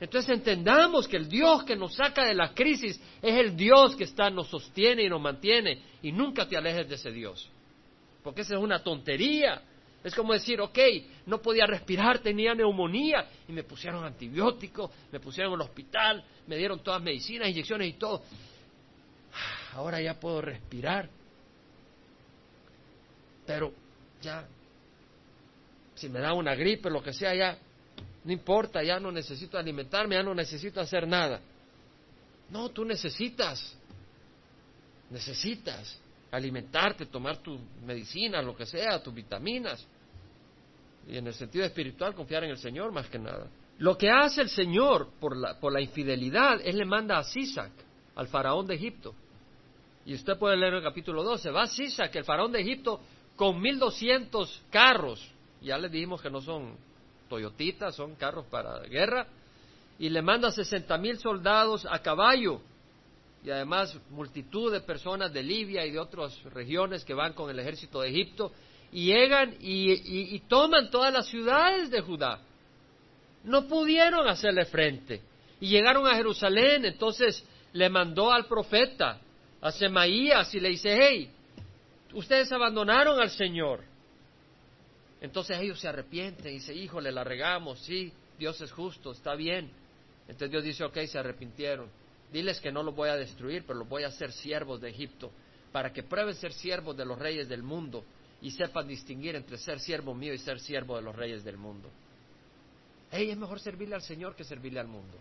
[0.00, 4.04] Entonces entendamos que el Dios que nos saca de la crisis es el Dios que
[4.04, 5.82] está, nos sostiene y nos mantiene.
[6.02, 7.50] Y nunca te alejes de ese Dios.
[8.22, 9.60] Porque esa es una tontería.
[10.04, 10.78] Es como decir, ok,
[11.26, 16.56] no podía respirar, tenía neumonía y me pusieron antibióticos, me pusieron en el hospital, me
[16.56, 18.22] dieron todas medicinas, inyecciones y todo.
[19.74, 21.10] Ahora ya puedo respirar.
[23.44, 23.72] Pero
[24.22, 24.46] ya,
[25.94, 27.58] si me da una gripe, lo que sea, ya
[28.28, 31.40] no importa, ya no necesito alimentarme, ya no necesito hacer nada.
[32.50, 33.74] No, tú necesitas,
[35.08, 35.98] necesitas
[36.30, 39.82] alimentarte, tomar tu medicina, lo que sea, tus vitaminas.
[41.08, 43.46] Y en el sentido espiritual, confiar en el Señor más que nada.
[43.78, 47.72] Lo que hace el Señor por la, por la infidelidad, Él le manda a Sisac,
[48.14, 49.14] al faraón de Egipto.
[50.04, 51.50] Y usted puede leer el capítulo 12.
[51.50, 53.00] Va Sisac, el faraón de Egipto,
[53.36, 55.26] con 1200 carros.
[55.62, 56.76] Ya les dijimos que no son
[57.28, 59.26] Toyotitas, son carros para guerra,
[59.98, 62.60] y le manda sesenta mil soldados a caballo,
[63.44, 67.58] y además multitud de personas de Libia y de otras regiones que van con el
[67.58, 68.52] ejército de Egipto,
[68.92, 72.40] y llegan y, toman todas las ciudades de Judá.
[73.44, 75.22] No pudieron hacerle frente.
[75.60, 79.20] Y llegaron a Jerusalén, entonces le mandó al profeta,
[79.60, 81.30] a Semaías, y le dice, hey,
[82.14, 83.82] ustedes abandonaron al Señor.
[85.20, 89.70] Entonces ellos se arrepienten y dicen, híjole, la regamos, sí, Dios es justo, está bien.
[90.22, 91.88] Entonces Dios dice, ok, se arrepintieron.
[92.32, 95.32] Diles que no los voy a destruir, pero los voy a hacer siervos de Egipto,
[95.72, 98.04] para que prueben ser siervos de los reyes del mundo
[98.40, 101.88] y sepan distinguir entre ser siervo mío y ser siervo de los reyes del mundo.
[103.10, 105.18] Hey, es mejor servirle al Señor que servirle al mundo.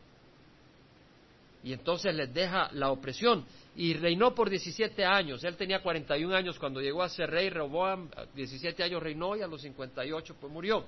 [1.63, 3.45] Y entonces les deja la opresión.
[3.75, 5.43] Y reinó por 17 años.
[5.43, 7.49] Él tenía 41 años cuando llegó a ser rey.
[7.49, 10.85] Rehoboam, 17 años reinó y a los 58 pues murió.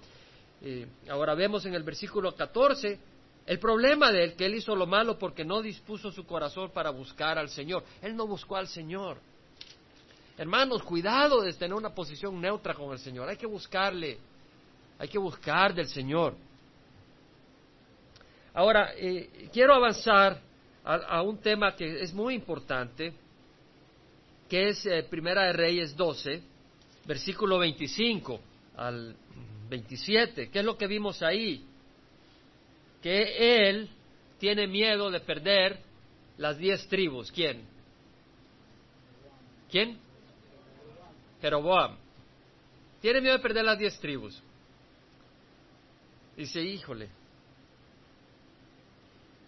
[0.62, 3.00] Eh, ahora vemos en el versículo 14
[3.46, 6.92] el problema de él, que él hizo lo malo porque no dispuso su corazón para
[6.92, 7.84] buscar al Señor.
[8.02, 9.18] Él no buscó al Señor.
[10.38, 13.28] Hermanos, cuidado de tener una posición neutra con el Señor.
[13.28, 14.20] Hay que buscarle.
[15.00, 16.36] Hay que buscar del Señor.
[18.54, 20.40] Ahora, eh, quiero avanzar
[20.90, 23.14] a, un tema que es muy importante,
[24.50, 26.42] que es eh, Primera de Reyes 12,
[27.06, 28.40] versículo 25
[28.76, 29.16] al
[29.70, 30.50] 27.
[30.50, 31.64] ¿Qué es lo que vimos ahí?
[33.04, 33.90] Que él
[34.40, 35.80] tiene miedo de perder
[36.38, 37.32] las diez tribus.
[37.32, 37.64] ¿Quién?
[39.70, 40.00] ¿Quién?
[41.40, 41.98] Jeroboam.
[43.00, 44.42] Tiene miedo de perder las diez tribus.
[46.36, 47.10] Dice, híjole,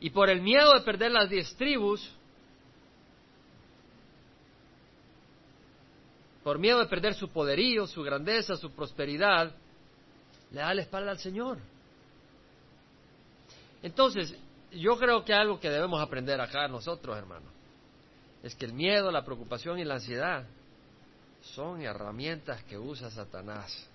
[0.02, 2.12] y por el miedo de perder las diez tribus,
[6.44, 9.56] por miedo de perder su poderío, su grandeza, su prosperidad,
[10.52, 11.60] le da la espalda al Señor.
[13.84, 14.36] Entonces,
[14.72, 17.52] yo creo que algo que debemos aprender acá nosotros, hermanos,
[18.42, 20.46] es que el miedo, la preocupación y la ansiedad
[21.42, 23.88] son herramientas que usa Satanás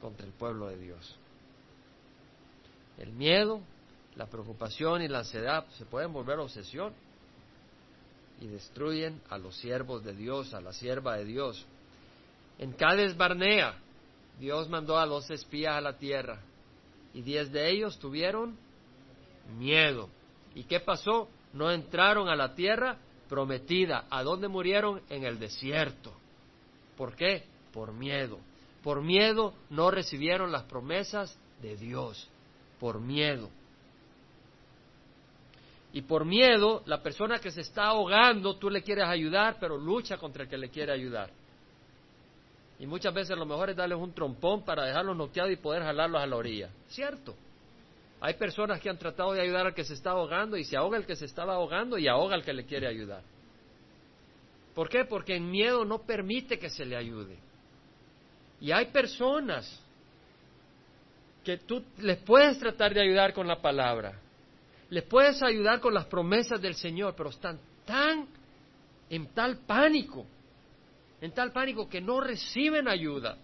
[0.00, 1.16] contra el pueblo de Dios.
[2.98, 3.62] El miedo,
[4.18, 6.92] la preocupación y la ansiedad se pueden volver obsesión
[8.40, 11.64] y destruyen a los siervos de Dios, a la sierva de Dios.
[12.58, 13.76] En Cades Barnea,
[14.40, 16.40] Dios mandó a dos espías a la tierra
[17.14, 18.58] y diez de ellos tuvieron
[19.56, 20.08] miedo.
[20.56, 21.28] ¿Y qué pasó?
[21.52, 24.06] No entraron a la tierra prometida.
[24.10, 25.00] ¿A dónde murieron?
[25.08, 26.12] En el desierto.
[26.96, 27.44] ¿Por qué?
[27.72, 28.40] Por miedo.
[28.82, 32.28] Por miedo no recibieron las promesas de Dios.
[32.80, 33.48] Por miedo.
[35.92, 40.18] Y por miedo, la persona que se está ahogando, tú le quieres ayudar, pero lucha
[40.18, 41.30] contra el que le quiere ayudar.
[42.78, 46.22] Y muchas veces lo mejor es darles un trompón para dejarlos noqueados y poder jalarlos
[46.22, 46.70] a la orilla.
[46.88, 47.34] ¿Cierto?
[48.20, 50.98] Hay personas que han tratado de ayudar al que se está ahogando y se ahoga
[50.98, 53.22] el que se estaba ahogando y ahoga al que le quiere ayudar.
[54.74, 55.04] ¿Por qué?
[55.04, 57.36] Porque el miedo no permite que se le ayude.
[58.60, 59.84] Y hay personas
[61.44, 64.20] que tú les puedes tratar de ayudar con la palabra,
[64.90, 68.26] les puedes ayudar con las promesas del Señor, pero están tan
[69.10, 70.26] en tal pánico,
[71.20, 73.36] en tal pánico que no reciben ayuda.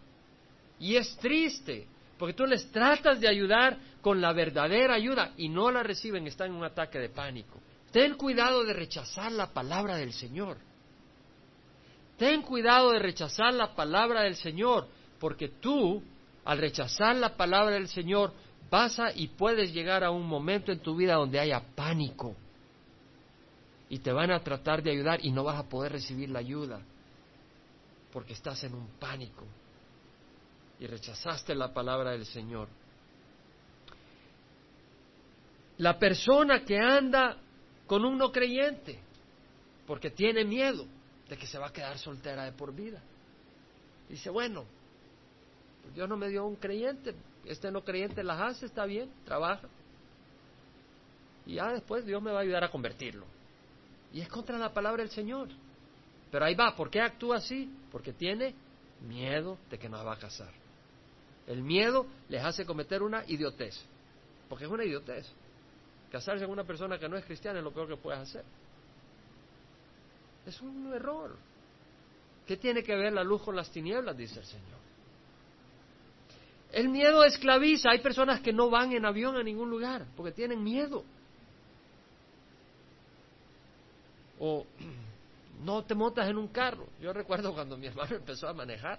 [0.79, 1.87] Y es triste,
[2.19, 6.51] porque tú les tratas de ayudar con la verdadera ayuda y no la reciben, están
[6.51, 7.61] en un ataque de pánico.
[7.91, 10.57] Ten cuidado de rechazar la palabra del Señor.
[12.19, 16.03] Ten cuidado de rechazar la palabra del Señor, porque tú,
[16.45, 18.33] al rechazar la palabra del Señor,
[18.75, 22.35] vas a y puedes llegar a un momento en tu vida donde haya pánico.
[23.89, 26.81] Y te van a tratar de ayudar y no vas a poder recibir la ayuda,
[28.13, 29.45] porque estás en un pánico
[30.81, 32.67] y rechazaste la palabra del Señor.
[35.79, 37.37] La persona que anda
[37.87, 38.99] con un no creyente,
[39.87, 40.85] porque tiene miedo
[41.29, 43.01] de que se va a quedar soltera de por vida.
[44.09, 44.65] Dice, bueno,
[45.83, 47.15] pues Dios no me dio un creyente,
[47.47, 49.69] este no creyente las hace, está bien, trabaja.
[51.47, 53.27] Y ya después Dios me va a ayudar a convertirlo.
[54.13, 55.49] Y es contra la palabra del Señor.
[56.31, 57.71] Pero ahí va, ¿por qué actúa así?
[57.93, 58.55] Porque tiene
[59.07, 60.53] miedo de que no va a casar.
[61.47, 63.79] El miedo les hace cometer una idiotez,
[64.49, 65.31] porque es una idiotez.
[66.11, 68.45] Casarse con una persona que no es cristiana es lo peor que puedes hacer.
[70.47, 71.37] Es un error.
[72.47, 74.17] ¿Qué tiene que ver la luz con las tinieblas?
[74.17, 74.84] Dice el Señor.
[76.75, 77.91] El miedo esclaviza.
[77.91, 81.05] Hay personas que no van en avión a ningún lugar porque tienen miedo.
[84.41, 84.67] O
[85.63, 86.89] no te montas en un carro.
[87.01, 88.99] Yo recuerdo cuando mi hermano empezó a manejar,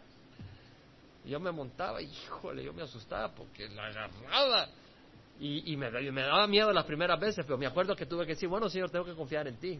[1.25, 4.69] yo me montaba, híjole, yo me asustaba porque la agarraba
[5.39, 8.33] y, y me, me, daba miedo las primeras veces, pero me acuerdo que tuve que
[8.33, 9.79] decir, bueno, Señor, tengo que confiar en ti.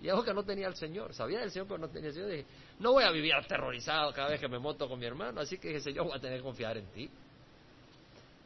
[0.00, 2.30] Y algo que no tenía el Señor, sabía del Señor, pero no tenía el Señor.
[2.30, 2.46] Dije,
[2.78, 5.68] no voy a vivir aterrorizado cada vez que me monto con mi hermano, así que
[5.68, 7.10] dije, Señor, voy a tener que confiar en ti.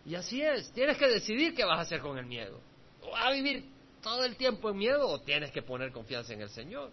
[0.06, 2.60] Y así es, tienes que decidir qué vas a hacer con el miedo.
[3.02, 3.64] ¿O vas a vivir
[4.02, 6.90] todo el tiempo en miedo o tienes que poner confianza en el Señor?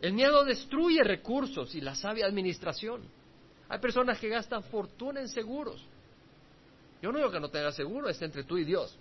[0.00, 3.02] El miedo destruye recursos y la sabia administración.
[3.68, 5.82] Hay personas que gastan fortuna en seguros.
[7.00, 8.98] Yo no digo que no tenga seguro, es entre tú y Dios.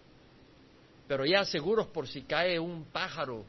[1.12, 3.44] Pero ya seguros por si cae un pájaro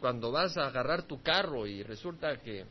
[0.00, 2.64] cuando vas a agarrar tu carro y resulta que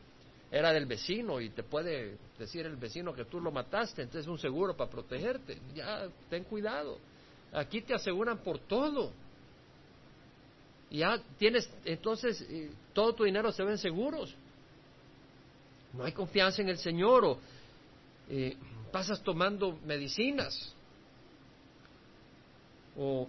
[0.50, 4.28] era del vecino y te puede decir el vecino que tú lo mataste, entonces es
[4.28, 5.60] un seguro para protegerte.
[5.72, 6.98] Ya, ten cuidado.
[7.52, 9.12] Aquí te aseguran por todo
[10.90, 14.34] ya tienes, entonces eh, todo tu dinero se ven seguros.
[15.92, 17.38] No hay confianza en el Señor o
[18.28, 18.56] eh,
[18.90, 20.73] pasas tomando medicinas.
[22.96, 23.28] O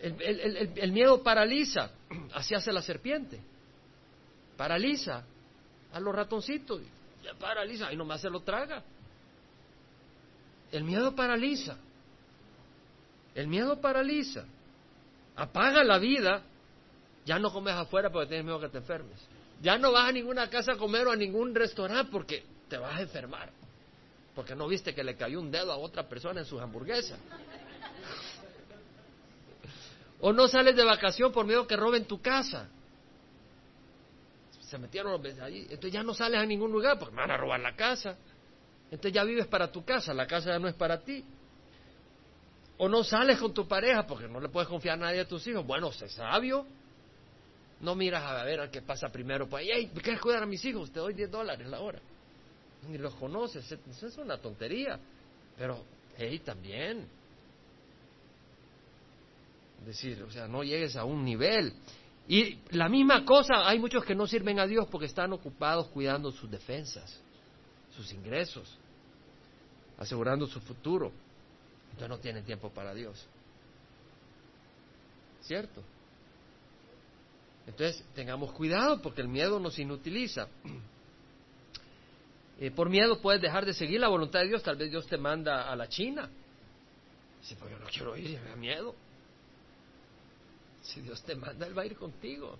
[0.00, 1.90] el, miedo paraliza,
[2.34, 3.40] así hace la serpiente.
[4.56, 5.24] Paraliza
[5.92, 6.80] a los ratoncitos,
[7.22, 8.82] ya paraliza y nomás se lo traga.
[10.72, 11.76] El miedo paraliza.
[13.34, 14.44] El miedo paraliza.
[15.36, 16.42] Apaga la vida
[17.26, 19.18] ya no comes afuera porque tienes miedo que te enfermes.
[19.60, 22.96] Ya no vas a ninguna casa a comer o a ningún restaurante porque te vas
[22.96, 23.50] a enfermar.
[24.34, 27.18] Porque no viste que le cayó un dedo a otra persona en sus hamburguesas.
[30.20, 32.68] O no sales de vacación por miedo que roben tu casa.
[34.60, 35.62] Se metieron los allí.
[35.62, 38.16] Entonces ya no sales a ningún lugar porque me van a robar la casa.
[38.90, 41.24] Entonces ya vives para tu casa, la casa ya no es para ti.
[42.78, 45.46] O no sales con tu pareja porque no le puedes confiar a nadie a tus
[45.46, 45.66] hijos.
[45.66, 46.66] Bueno, sé sabio.
[47.80, 49.48] No miras a ver al que pasa primero.
[49.48, 50.90] Pues, hey, ¿me quieres cuidar a mis hijos?
[50.90, 52.00] Te doy 10 dólares la hora.
[52.88, 53.70] Ni los conoces.
[53.70, 54.98] Eso es una tontería.
[55.56, 55.84] Pero,
[56.16, 57.06] hey, también.
[59.86, 61.72] Decir, o sea, no llegues a un nivel.
[62.26, 66.32] Y la misma cosa, hay muchos que no sirven a Dios porque están ocupados cuidando
[66.32, 67.20] sus defensas,
[67.96, 68.76] sus ingresos,
[69.96, 71.12] asegurando su futuro.
[71.92, 73.24] Entonces no tienen tiempo para Dios.
[75.42, 75.80] ¿Cierto?
[77.68, 80.48] Entonces, tengamos cuidado porque el miedo nos inutiliza.
[82.58, 84.62] Eh, por miedo puedes dejar de seguir la voluntad de Dios.
[84.62, 86.26] Tal vez Dios te manda a la China.
[87.42, 88.94] Dice, pues yo no quiero ir, me da miedo.
[90.94, 92.56] Si Dios te manda, Él va a ir contigo.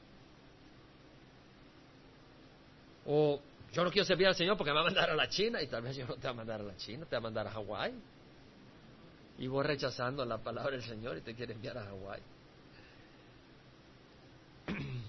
[3.06, 3.40] O
[3.72, 5.68] yo no quiero servir al Señor porque me va a mandar a la China y
[5.68, 7.46] tal vez yo no te va a mandar a la China, te va a mandar
[7.46, 7.94] a Hawái.
[9.38, 12.20] Y vos rechazando la palabra del Señor y te quiere enviar a Hawái.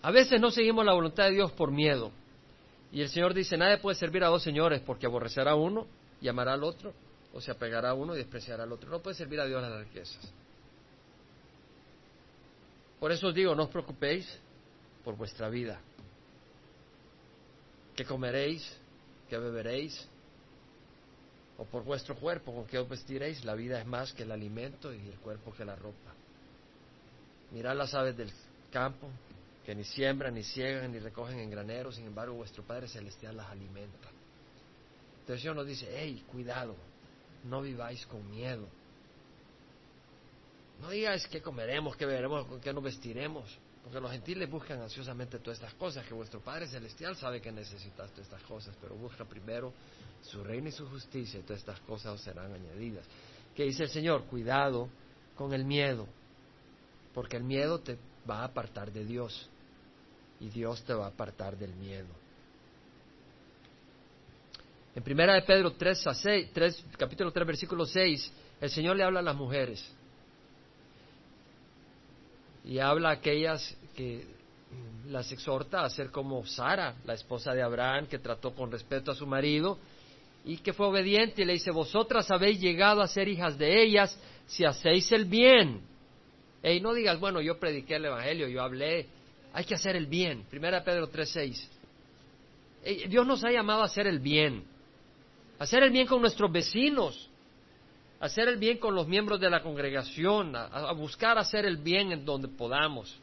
[0.00, 2.12] A veces no seguimos la voluntad de Dios por miedo.
[2.92, 5.88] Y el Señor dice, nadie puede servir a dos señores porque aborrecerá a uno
[6.20, 6.94] y amará al otro,
[7.34, 8.88] o se apegará a uno y despreciará al otro.
[8.88, 10.32] No puede servir a Dios las riquezas.
[12.98, 14.26] Por eso os digo, no os preocupéis
[15.04, 15.80] por vuestra vida.
[17.94, 18.62] ¿Qué comeréis?
[19.28, 20.08] ¿Qué beberéis?
[21.58, 23.44] O por vuestro cuerpo, ¿con qué os vestiréis?
[23.44, 26.14] La vida es más que el alimento y el cuerpo que la ropa.
[27.50, 28.30] Mirad las aves del
[28.70, 29.08] campo,
[29.64, 33.48] que ni siembran, ni ciegan, ni recogen en graneros, sin embargo vuestro Padre Celestial las
[33.48, 34.08] alimenta.
[35.20, 36.76] Entonces Señor nos dice, hey, cuidado,
[37.44, 38.66] no viváis con miedo.
[40.80, 45.38] No digáis qué comeremos, qué beberemos, con qué nos vestiremos, porque los gentiles buscan ansiosamente
[45.38, 49.24] todas estas cosas, que vuestro Padre Celestial sabe que necesitas todas estas cosas, pero busca
[49.24, 49.72] primero
[50.22, 53.04] su reino y su justicia y todas estas cosas os serán añadidas.
[53.56, 54.24] ¿Qué dice el Señor?
[54.26, 54.88] Cuidado
[55.34, 56.06] con el miedo,
[57.12, 57.98] porque el miedo te
[58.28, 59.48] va a apartar de Dios
[60.38, 62.06] y Dios te va a apartar del miedo.
[64.94, 66.50] En primera de Pedro 3 a 6,
[66.96, 69.97] capítulo 3, versículo 6, el Señor le habla a las mujeres
[72.68, 74.26] y habla a aquellas que
[75.08, 79.14] las exhorta a ser como Sara, la esposa de Abraham, que trató con respeto a
[79.14, 79.78] su marido
[80.44, 84.20] y que fue obediente y le dice, vosotras habéis llegado a ser hijas de ellas
[84.46, 85.80] si hacéis el bien.
[86.62, 89.06] Y no digas, bueno, yo prediqué el Evangelio, yo hablé,
[89.54, 90.44] hay que hacer el bien.
[90.50, 93.08] Primera Pedro 3.6.
[93.08, 94.62] Dios nos ha llamado a hacer el bien,
[95.58, 97.27] hacer el bien con nuestros vecinos,
[98.20, 102.24] hacer el bien con los miembros de la congregación, a, buscar hacer el bien en
[102.24, 103.18] donde podamos.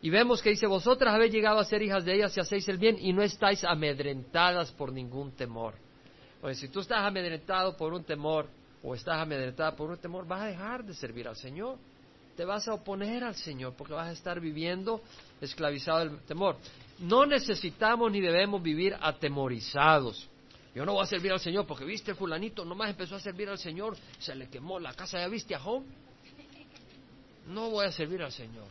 [0.00, 2.78] Y vemos que dice, vosotras habéis llegado a ser hijas de ellas si hacéis el
[2.78, 5.74] bien y no estáis amedrentadas por ningún temor.
[6.40, 8.46] Pues si tú estás amedrentado por un temor
[8.82, 11.78] o estás amedrentada por un temor, vas a dejar de servir al Señor.
[12.36, 15.00] Te vas a oponer al Señor porque vas a estar viviendo
[15.40, 16.56] esclavizado del temor.
[17.00, 20.28] No necesitamos ni debemos vivir atemorizados.
[20.74, 23.58] Yo no voy a servir al Señor porque viste fulanito, nomás empezó a servir al
[23.58, 25.82] Señor, se le quemó la casa, ¿ya viste a Job?
[27.46, 28.66] No voy a servir al Señor.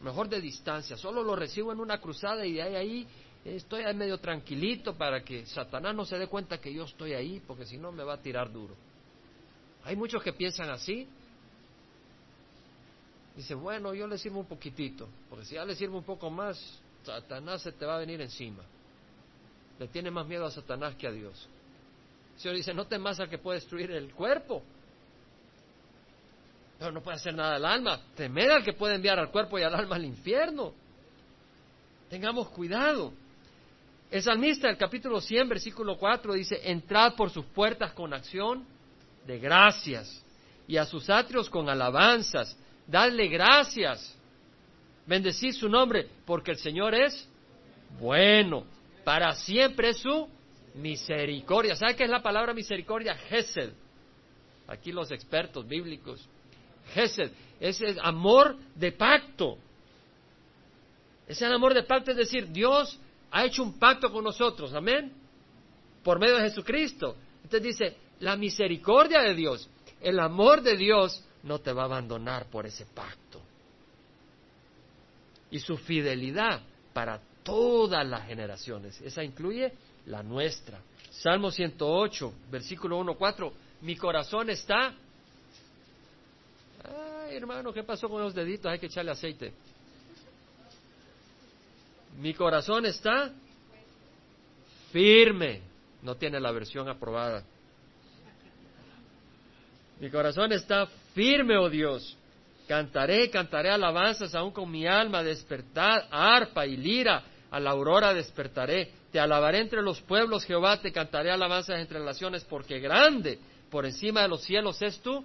[0.00, 3.06] Mejor de distancia, solo lo recibo en una cruzada y de ahí ahí
[3.44, 7.42] estoy ahí medio tranquilito para que Satanás no se dé cuenta que yo estoy ahí,
[7.46, 8.74] porque si no me va a tirar duro.
[9.84, 11.06] Hay muchos que piensan así.
[13.36, 16.58] Dicen, bueno, yo le sirvo un poquitito, porque si ya le sirvo un poco más,
[17.04, 18.62] Satanás se te va a venir encima.
[19.80, 21.48] Le tiene más miedo a Satanás que a Dios.
[22.34, 24.62] El Señor dice, no temas al que puede destruir el cuerpo,
[26.78, 27.98] pero no puede hacer nada al alma.
[28.14, 30.74] Temer al que puede enviar al cuerpo y al alma al infierno.
[32.10, 33.14] Tengamos cuidado.
[34.10, 38.66] El salmista, el capítulo 100, versículo 4, dice, entrad por sus puertas con acción
[39.26, 40.22] de gracias
[40.68, 42.54] y a sus atrios con alabanzas.
[42.86, 44.14] Dadle gracias.
[45.06, 47.26] Bendecid su nombre, porque el Señor es
[47.98, 48.66] bueno
[49.10, 50.28] para siempre su
[50.74, 51.74] misericordia.
[51.74, 53.16] ¿Sabe qué es la palabra misericordia?
[53.16, 53.72] Gesed.
[54.68, 56.28] Aquí los expertos bíblicos.
[56.94, 59.58] Gesed es amor de pacto.
[61.26, 63.00] Es el amor de pacto, es decir, Dios
[63.32, 65.12] ha hecho un pacto con nosotros, amén,
[66.04, 67.16] por medio de Jesucristo.
[67.42, 69.68] Entonces dice, la misericordia de Dios,
[70.00, 73.42] el amor de Dios no te va a abandonar por ese pacto.
[75.50, 79.00] Y su fidelidad para todas las generaciones.
[79.00, 79.72] Esa incluye
[80.06, 80.80] la nuestra.
[81.10, 83.52] Salmo 108, versículo 1, 4.
[83.82, 84.94] Mi corazón está.
[86.84, 88.70] Ay, hermano, ¿qué pasó con los deditos?
[88.70, 89.52] Hay que echarle aceite.
[92.18, 93.32] Mi corazón está
[94.92, 95.62] firme.
[96.02, 97.44] No tiene la versión aprobada.
[100.00, 102.16] Mi corazón está firme, oh Dios.
[102.70, 108.92] Cantaré, cantaré alabanzas aún con mi alma, despertar, arpa y lira, a la aurora despertaré.
[109.10, 113.40] Te alabaré entre los pueblos, Jehová, te cantaré alabanzas entre las naciones, porque grande
[113.72, 115.24] por encima de los cielos es tu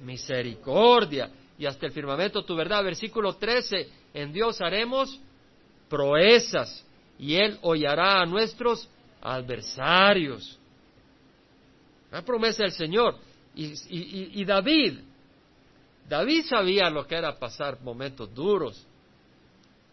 [0.00, 2.82] misericordia y hasta el firmamento tu verdad.
[2.82, 5.16] Versículo 13, en Dios haremos
[5.88, 6.84] proezas
[7.20, 8.88] y Él hollará a nuestros
[9.22, 10.58] adversarios.
[12.10, 13.14] La promesa del Señor.
[13.54, 15.09] y David,
[16.10, 18.84] David sabía lo que era pasar momentos duros.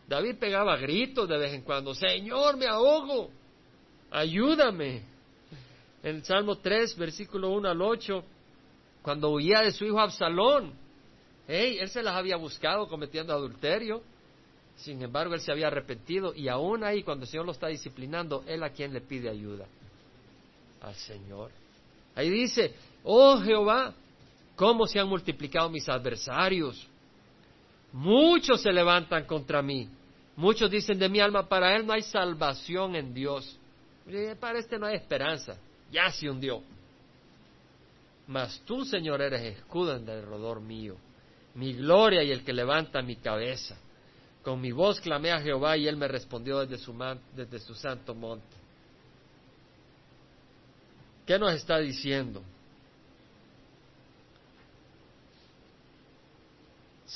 [0.08, 3.30] David pegaba gritos de vez en cuando, Señor, me ahogo,
[4.10, 5.04] ayúdame.
[6.02, 8.24] En el Salmo 3, versículo 1 al 8,
[9.04, 10.74] cuando huía de su hijo Absalón,
[11.48, 14.02] hey, él se las había buscado cometiendo adulterio,
[14.76, 18.44] sin embargo él se había arrepentido y aún ahí cuando el Señor lo está disciplinando,
[18.48, 19.68] él a quien le pide ayuda,
[20.82, 21.52] al Señor.
[22.16, 23.94] Ahí dice, oh Jehová,
[24.58, 26.86] cómo se han multiplicado mis adversarios.
[27.94, 29.88] Muchos se levantan contra mí.
[30.36, 33.58] Muchos dicen de mi alma, para él no hay salvación en Dios.
[34.40, 35.58] Para este no hay esperanza.
[35.92, 36.62] Ya se hundió.
[38.28, 40.98] Mas tú, Señor, eres escudo en derredor mío,
[41.56, 43.78] mi gloria y el que levanta mi cabeza.
[44.44, 46.94] Con mi voz clamé a Jehová y él me respondió desde su,
[47.36, 48.56] desde su santo monte.
[51.26, 52.42] ¿Qué nos está diciendo?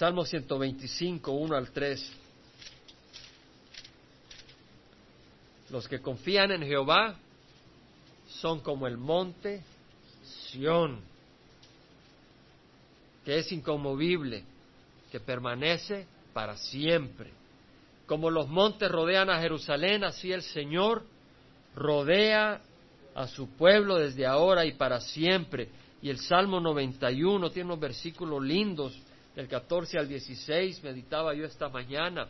[0.02, 2.12] Salmo 125, 1 al 3.
[5.70, 7.20] Los que confían en Jehová
[8.28, 9.62] son como el monte
[10.24, 11.02] Sión,
[13.24, 14.44] que es inconmovible,
[15.12, 17.30] que permanece para siempre.
[18.08, 21.06] Como los montes rodean a Jerusalén, así el Señor
[21.76, 22.60] rodea
[23.14, 25.70] a su pueblo desde ahora y para siempre.
[26.02, 29.00] Y el Salmo 91 tiene unos versículos lindos,
[29.36, 32.28] del 14 al 16, meditaba yo esta mañana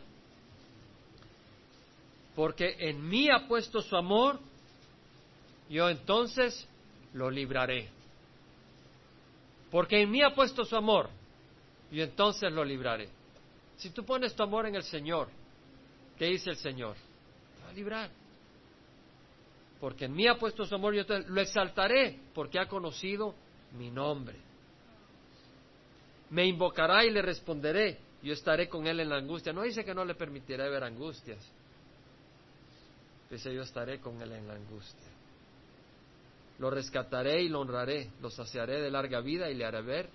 [2.34, 4.38] porque en mí ha puesto su amor,
[5.68, 6.66] yo entonces
[7.12, 7.88] lo libraré.
[9.70, 11.10] Porque en mí ha puesto su amor,
[11.90, 13.08] yo entonces lo libraré.
[13.76, 15.28] Si tú pones tu amor en el Señor,
[16.18, 16.96] ¿qué dice el Señor?
[17.56, 18.10] Te va a librar.
[19.80, 23.34] Porque en mí ha puesto su amor, yo lo exaltaré, porque ha conocido
[23.76, 24.36] mi nombre.
[26.32, 29.52] Me invocará y le responderé, yo estaré con él en la angustia.
[29.52, 31.38] No dice que no le permitiré ver angustias
[33.30, 35.08] Dice, yo estaré con él en la angustia.
[36.58, 40.10] Lo rescataré y lo honraré, lo saciaré de larga vida y le haré ver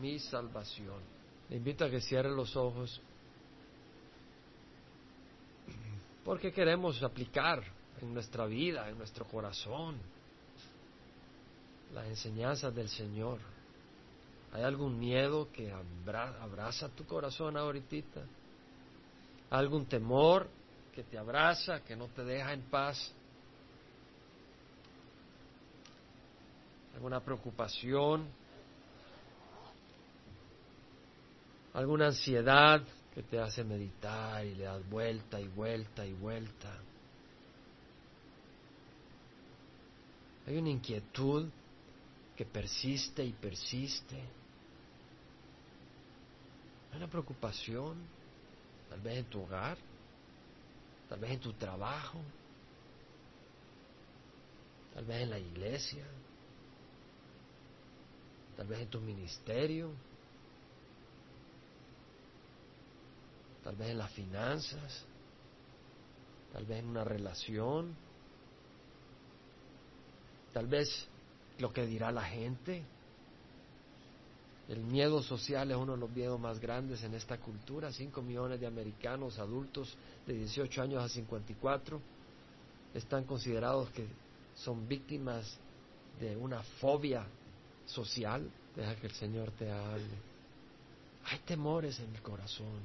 [0.00, 1.00] mi salvación.
[1.50, 3.00] Le invito a que cierre los ojos
[6.24, 7.62] porque queremos aplicar
[8.00, 9.96] en nuestra vida, en nuestro corazón,
[11.94, 13.38] las enseñanzas del Señor.
[14.52, 18.22] ¿Hay algún miedo que abraza tu corazón ahorita?
[19.50, 20.48] ¿Algún temor
[20.94, 23.12] que te abraza, que no te deja en paz,
[26.94, 28.26] alguna preocupación,
[31.74, 32.82] alguna ansiedad
[33.14, 36.70] que te hace meditar y le das vuelta y vuelta y vuelta.
[40.46, 41.50] Hay una inquietud
[42.36, 44.22] que persiste y persiste.
[46.94, 47.96] Una preocupación,
[48.88, 49.78] tal vez en tu hogar,
[51.08, 52.20] tal vez en tu trabajo,
[54.94, 56.06] tal vez en la iglesia,
[58.56, 59.90] tal vez en tu ministerio,
[63.62, 65.04] tal vez en las finanzas,
[66.52, 67.94] tal vez en una relación,
[70.52, 70.88] tal vez
[71.58, 72.82] lo que dirá la gente.
[74.68, 77.92] El miedo social es uno de los miedos más grandes en esta cultura.
[77.92, 79.96] Cinco millones de americanos adultos
[80.26, 82.00] de 18 años a 54
[82.94, 84.06] están considerados que
[84.56, 85.58] son víctimas
[86.18, 87.26] de una fobia
[87.86, 88.50] social.
[88.74, 90.04] Deja que el Señor te hable.
[91.26, 92.80] Hay temores en el corazón.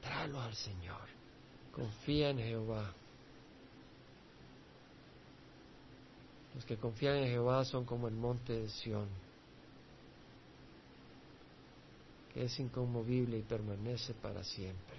[0.00, 1.08] Tráelos al Señor.
[1.72, 2.92] Confía en Jehová.
[6.54, 9.08] Los que confían en Jehová son como el monte de Sión,
[12.32, 14.96] que es inconmovible y permanece para siempre.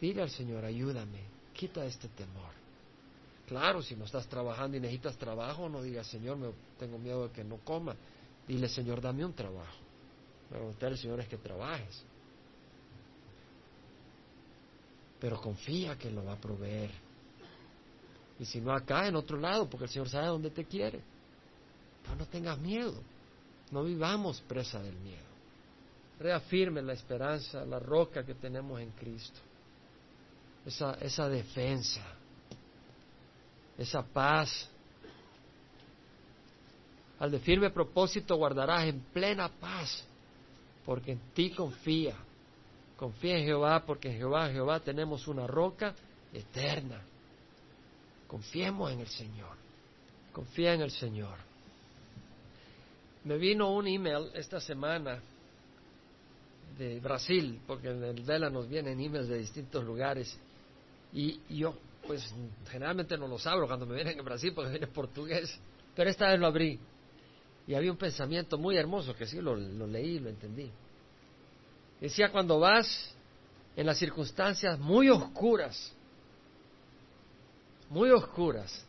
[0.00, 1.20] Dile al Señor, ayúdame,
[1.52, 2.60] quita este temor.
[3.46, 7.32] Claro, si no estás trabajando y necesitas trabajo, no digas, Señor, me, tengo miedo de
[7.32, 7.94] que no coma.
[8.46, 9.76] Dile, Señor, dame un trabajo.
[10.48, 12.02] Preguntar al Señor es que trabajes.
[15.20, 17.09] Pero confía que lo va a proveer
[18.40, 21.02] y si no acá, en otro lado, porque el Señor sabe dónde te quiere.
[22.18, 22.94] No tengas miedo.
[23.70, 25.28] No vivamos presa del miedo.
[26.18, 29.38] Reafirme la esperanza, la roca que tenemos en Cristo.
[30.64, 32.02] Esa, esa defensa,
[33.76, 34.70] esa paz.
[37.18, 40.02] Al de firme propósito guardarás en plena paz,
[40.86, 42.16] porque en ti confía.
[42.96, 45.94] Confía en Jehová, porque en Jehová, Jehová tenemos una roca
[46.32, 47.02] eterna.
[48.30, 49.56] Confiemos en el Señor.
[50.32, 51.36] Confía en el Señor.
[53.24, 55.20] Me vino un email esta semana
[56.78, 60.38] de Brasil, porque en el Vela nos vienen emails de distintos lugares.
[61.12, 61.74] Y yo,
[62.06, 62.32] pues,
[62.70, 65.58] generalmente no los abro cuando me vienen en Brasil porque viene portugués.
[65.96, 66.78] Pero esta vez lo abrí.
[67.66, 70.70] Y había un pensamiento muy hermoso que sí lo, lo leí y lo entendí.
[72.00, 73.12] Decía, cuando vas
[73.74, 75.96] en las circunstancias muy oscuras,
[77.90, 78.84] muy oscuras,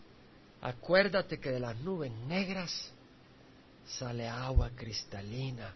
[0.61, 2.91] acuérdate que de las nubes negras
[3.85, 5.73] sale agua cristalina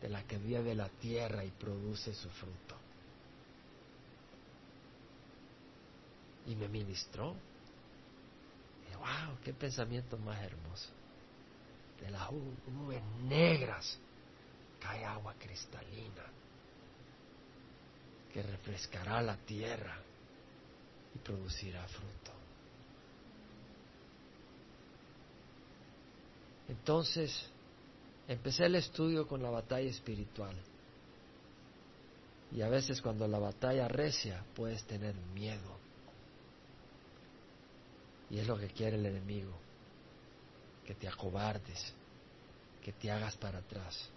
[0.00, 2.76] de la que vive la tierra y produce su fruto.
[6.46, 7.36] Y me ministró.
[8.90, 10.88] Y wow, qué pensamiento más hermoso.
[12.00, 13.98] De las nubes negras
[14.80, 16.24] cae agua cristalina
[18.32, 19.94] que refrescará la tierra
[21.14, 22.41] y producirá fruto.
[26.72, 27.30] Entonces,
[28.26, 30.56] empecé el estudio con la batalla espiritual.
[32.50, 35.76] Y a veces cuando la batalla recia puedes tener miedo.
[38.30, 39.52] Y es lo que quiere el enemigo,
[40.86, 41.92] que te acobardes,
[42.82, 44.08] que te hagas para atrás.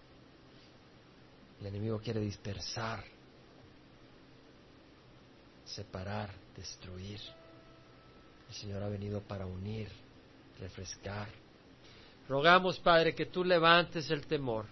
[1.60, 3.04] El enemigo quiere dispersar,
[5.66, 7.20] separar, destruir.
[8.48, 9.90] El Señor ha venido para unir,
[10.58, 11.45] refrescar.
[12.28, 14.66] Rogamos, Padre, que tú levantes el temor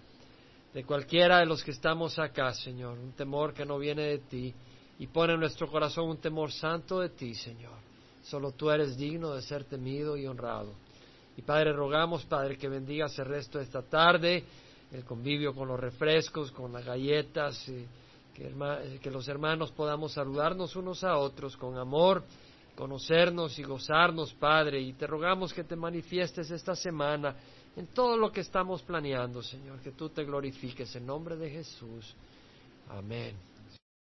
[0.72, 4.54] de cualquiera de los que estamos acá, Señor, un temor que no viene de ti,
[4.98, 7.78] y pone en nuestro corazón un temor santo de ti, Señor.
[8.24, 10.72] Solo tú eres digno de ser temido y honrado.
[11.36, 14.44] Y Padre, rogamos, Padre, que bendigas el resto de esta tarde,
[14.92, 17.86] el convivio con los refrescos, con las galletas, y
[18.34, 22.24] que, que los hermanos podamos saludarnos unos a otros con amor,
[22.74, 27.36] conocernos y gozarnos, Padre, y te rogamos que te manifiestes esta semana
[27.76, 32.14] en todo lo que estamos planeando, Señor, que tú te glorifiques en nombre de Jesús.
[32.90, 33.53] Amén.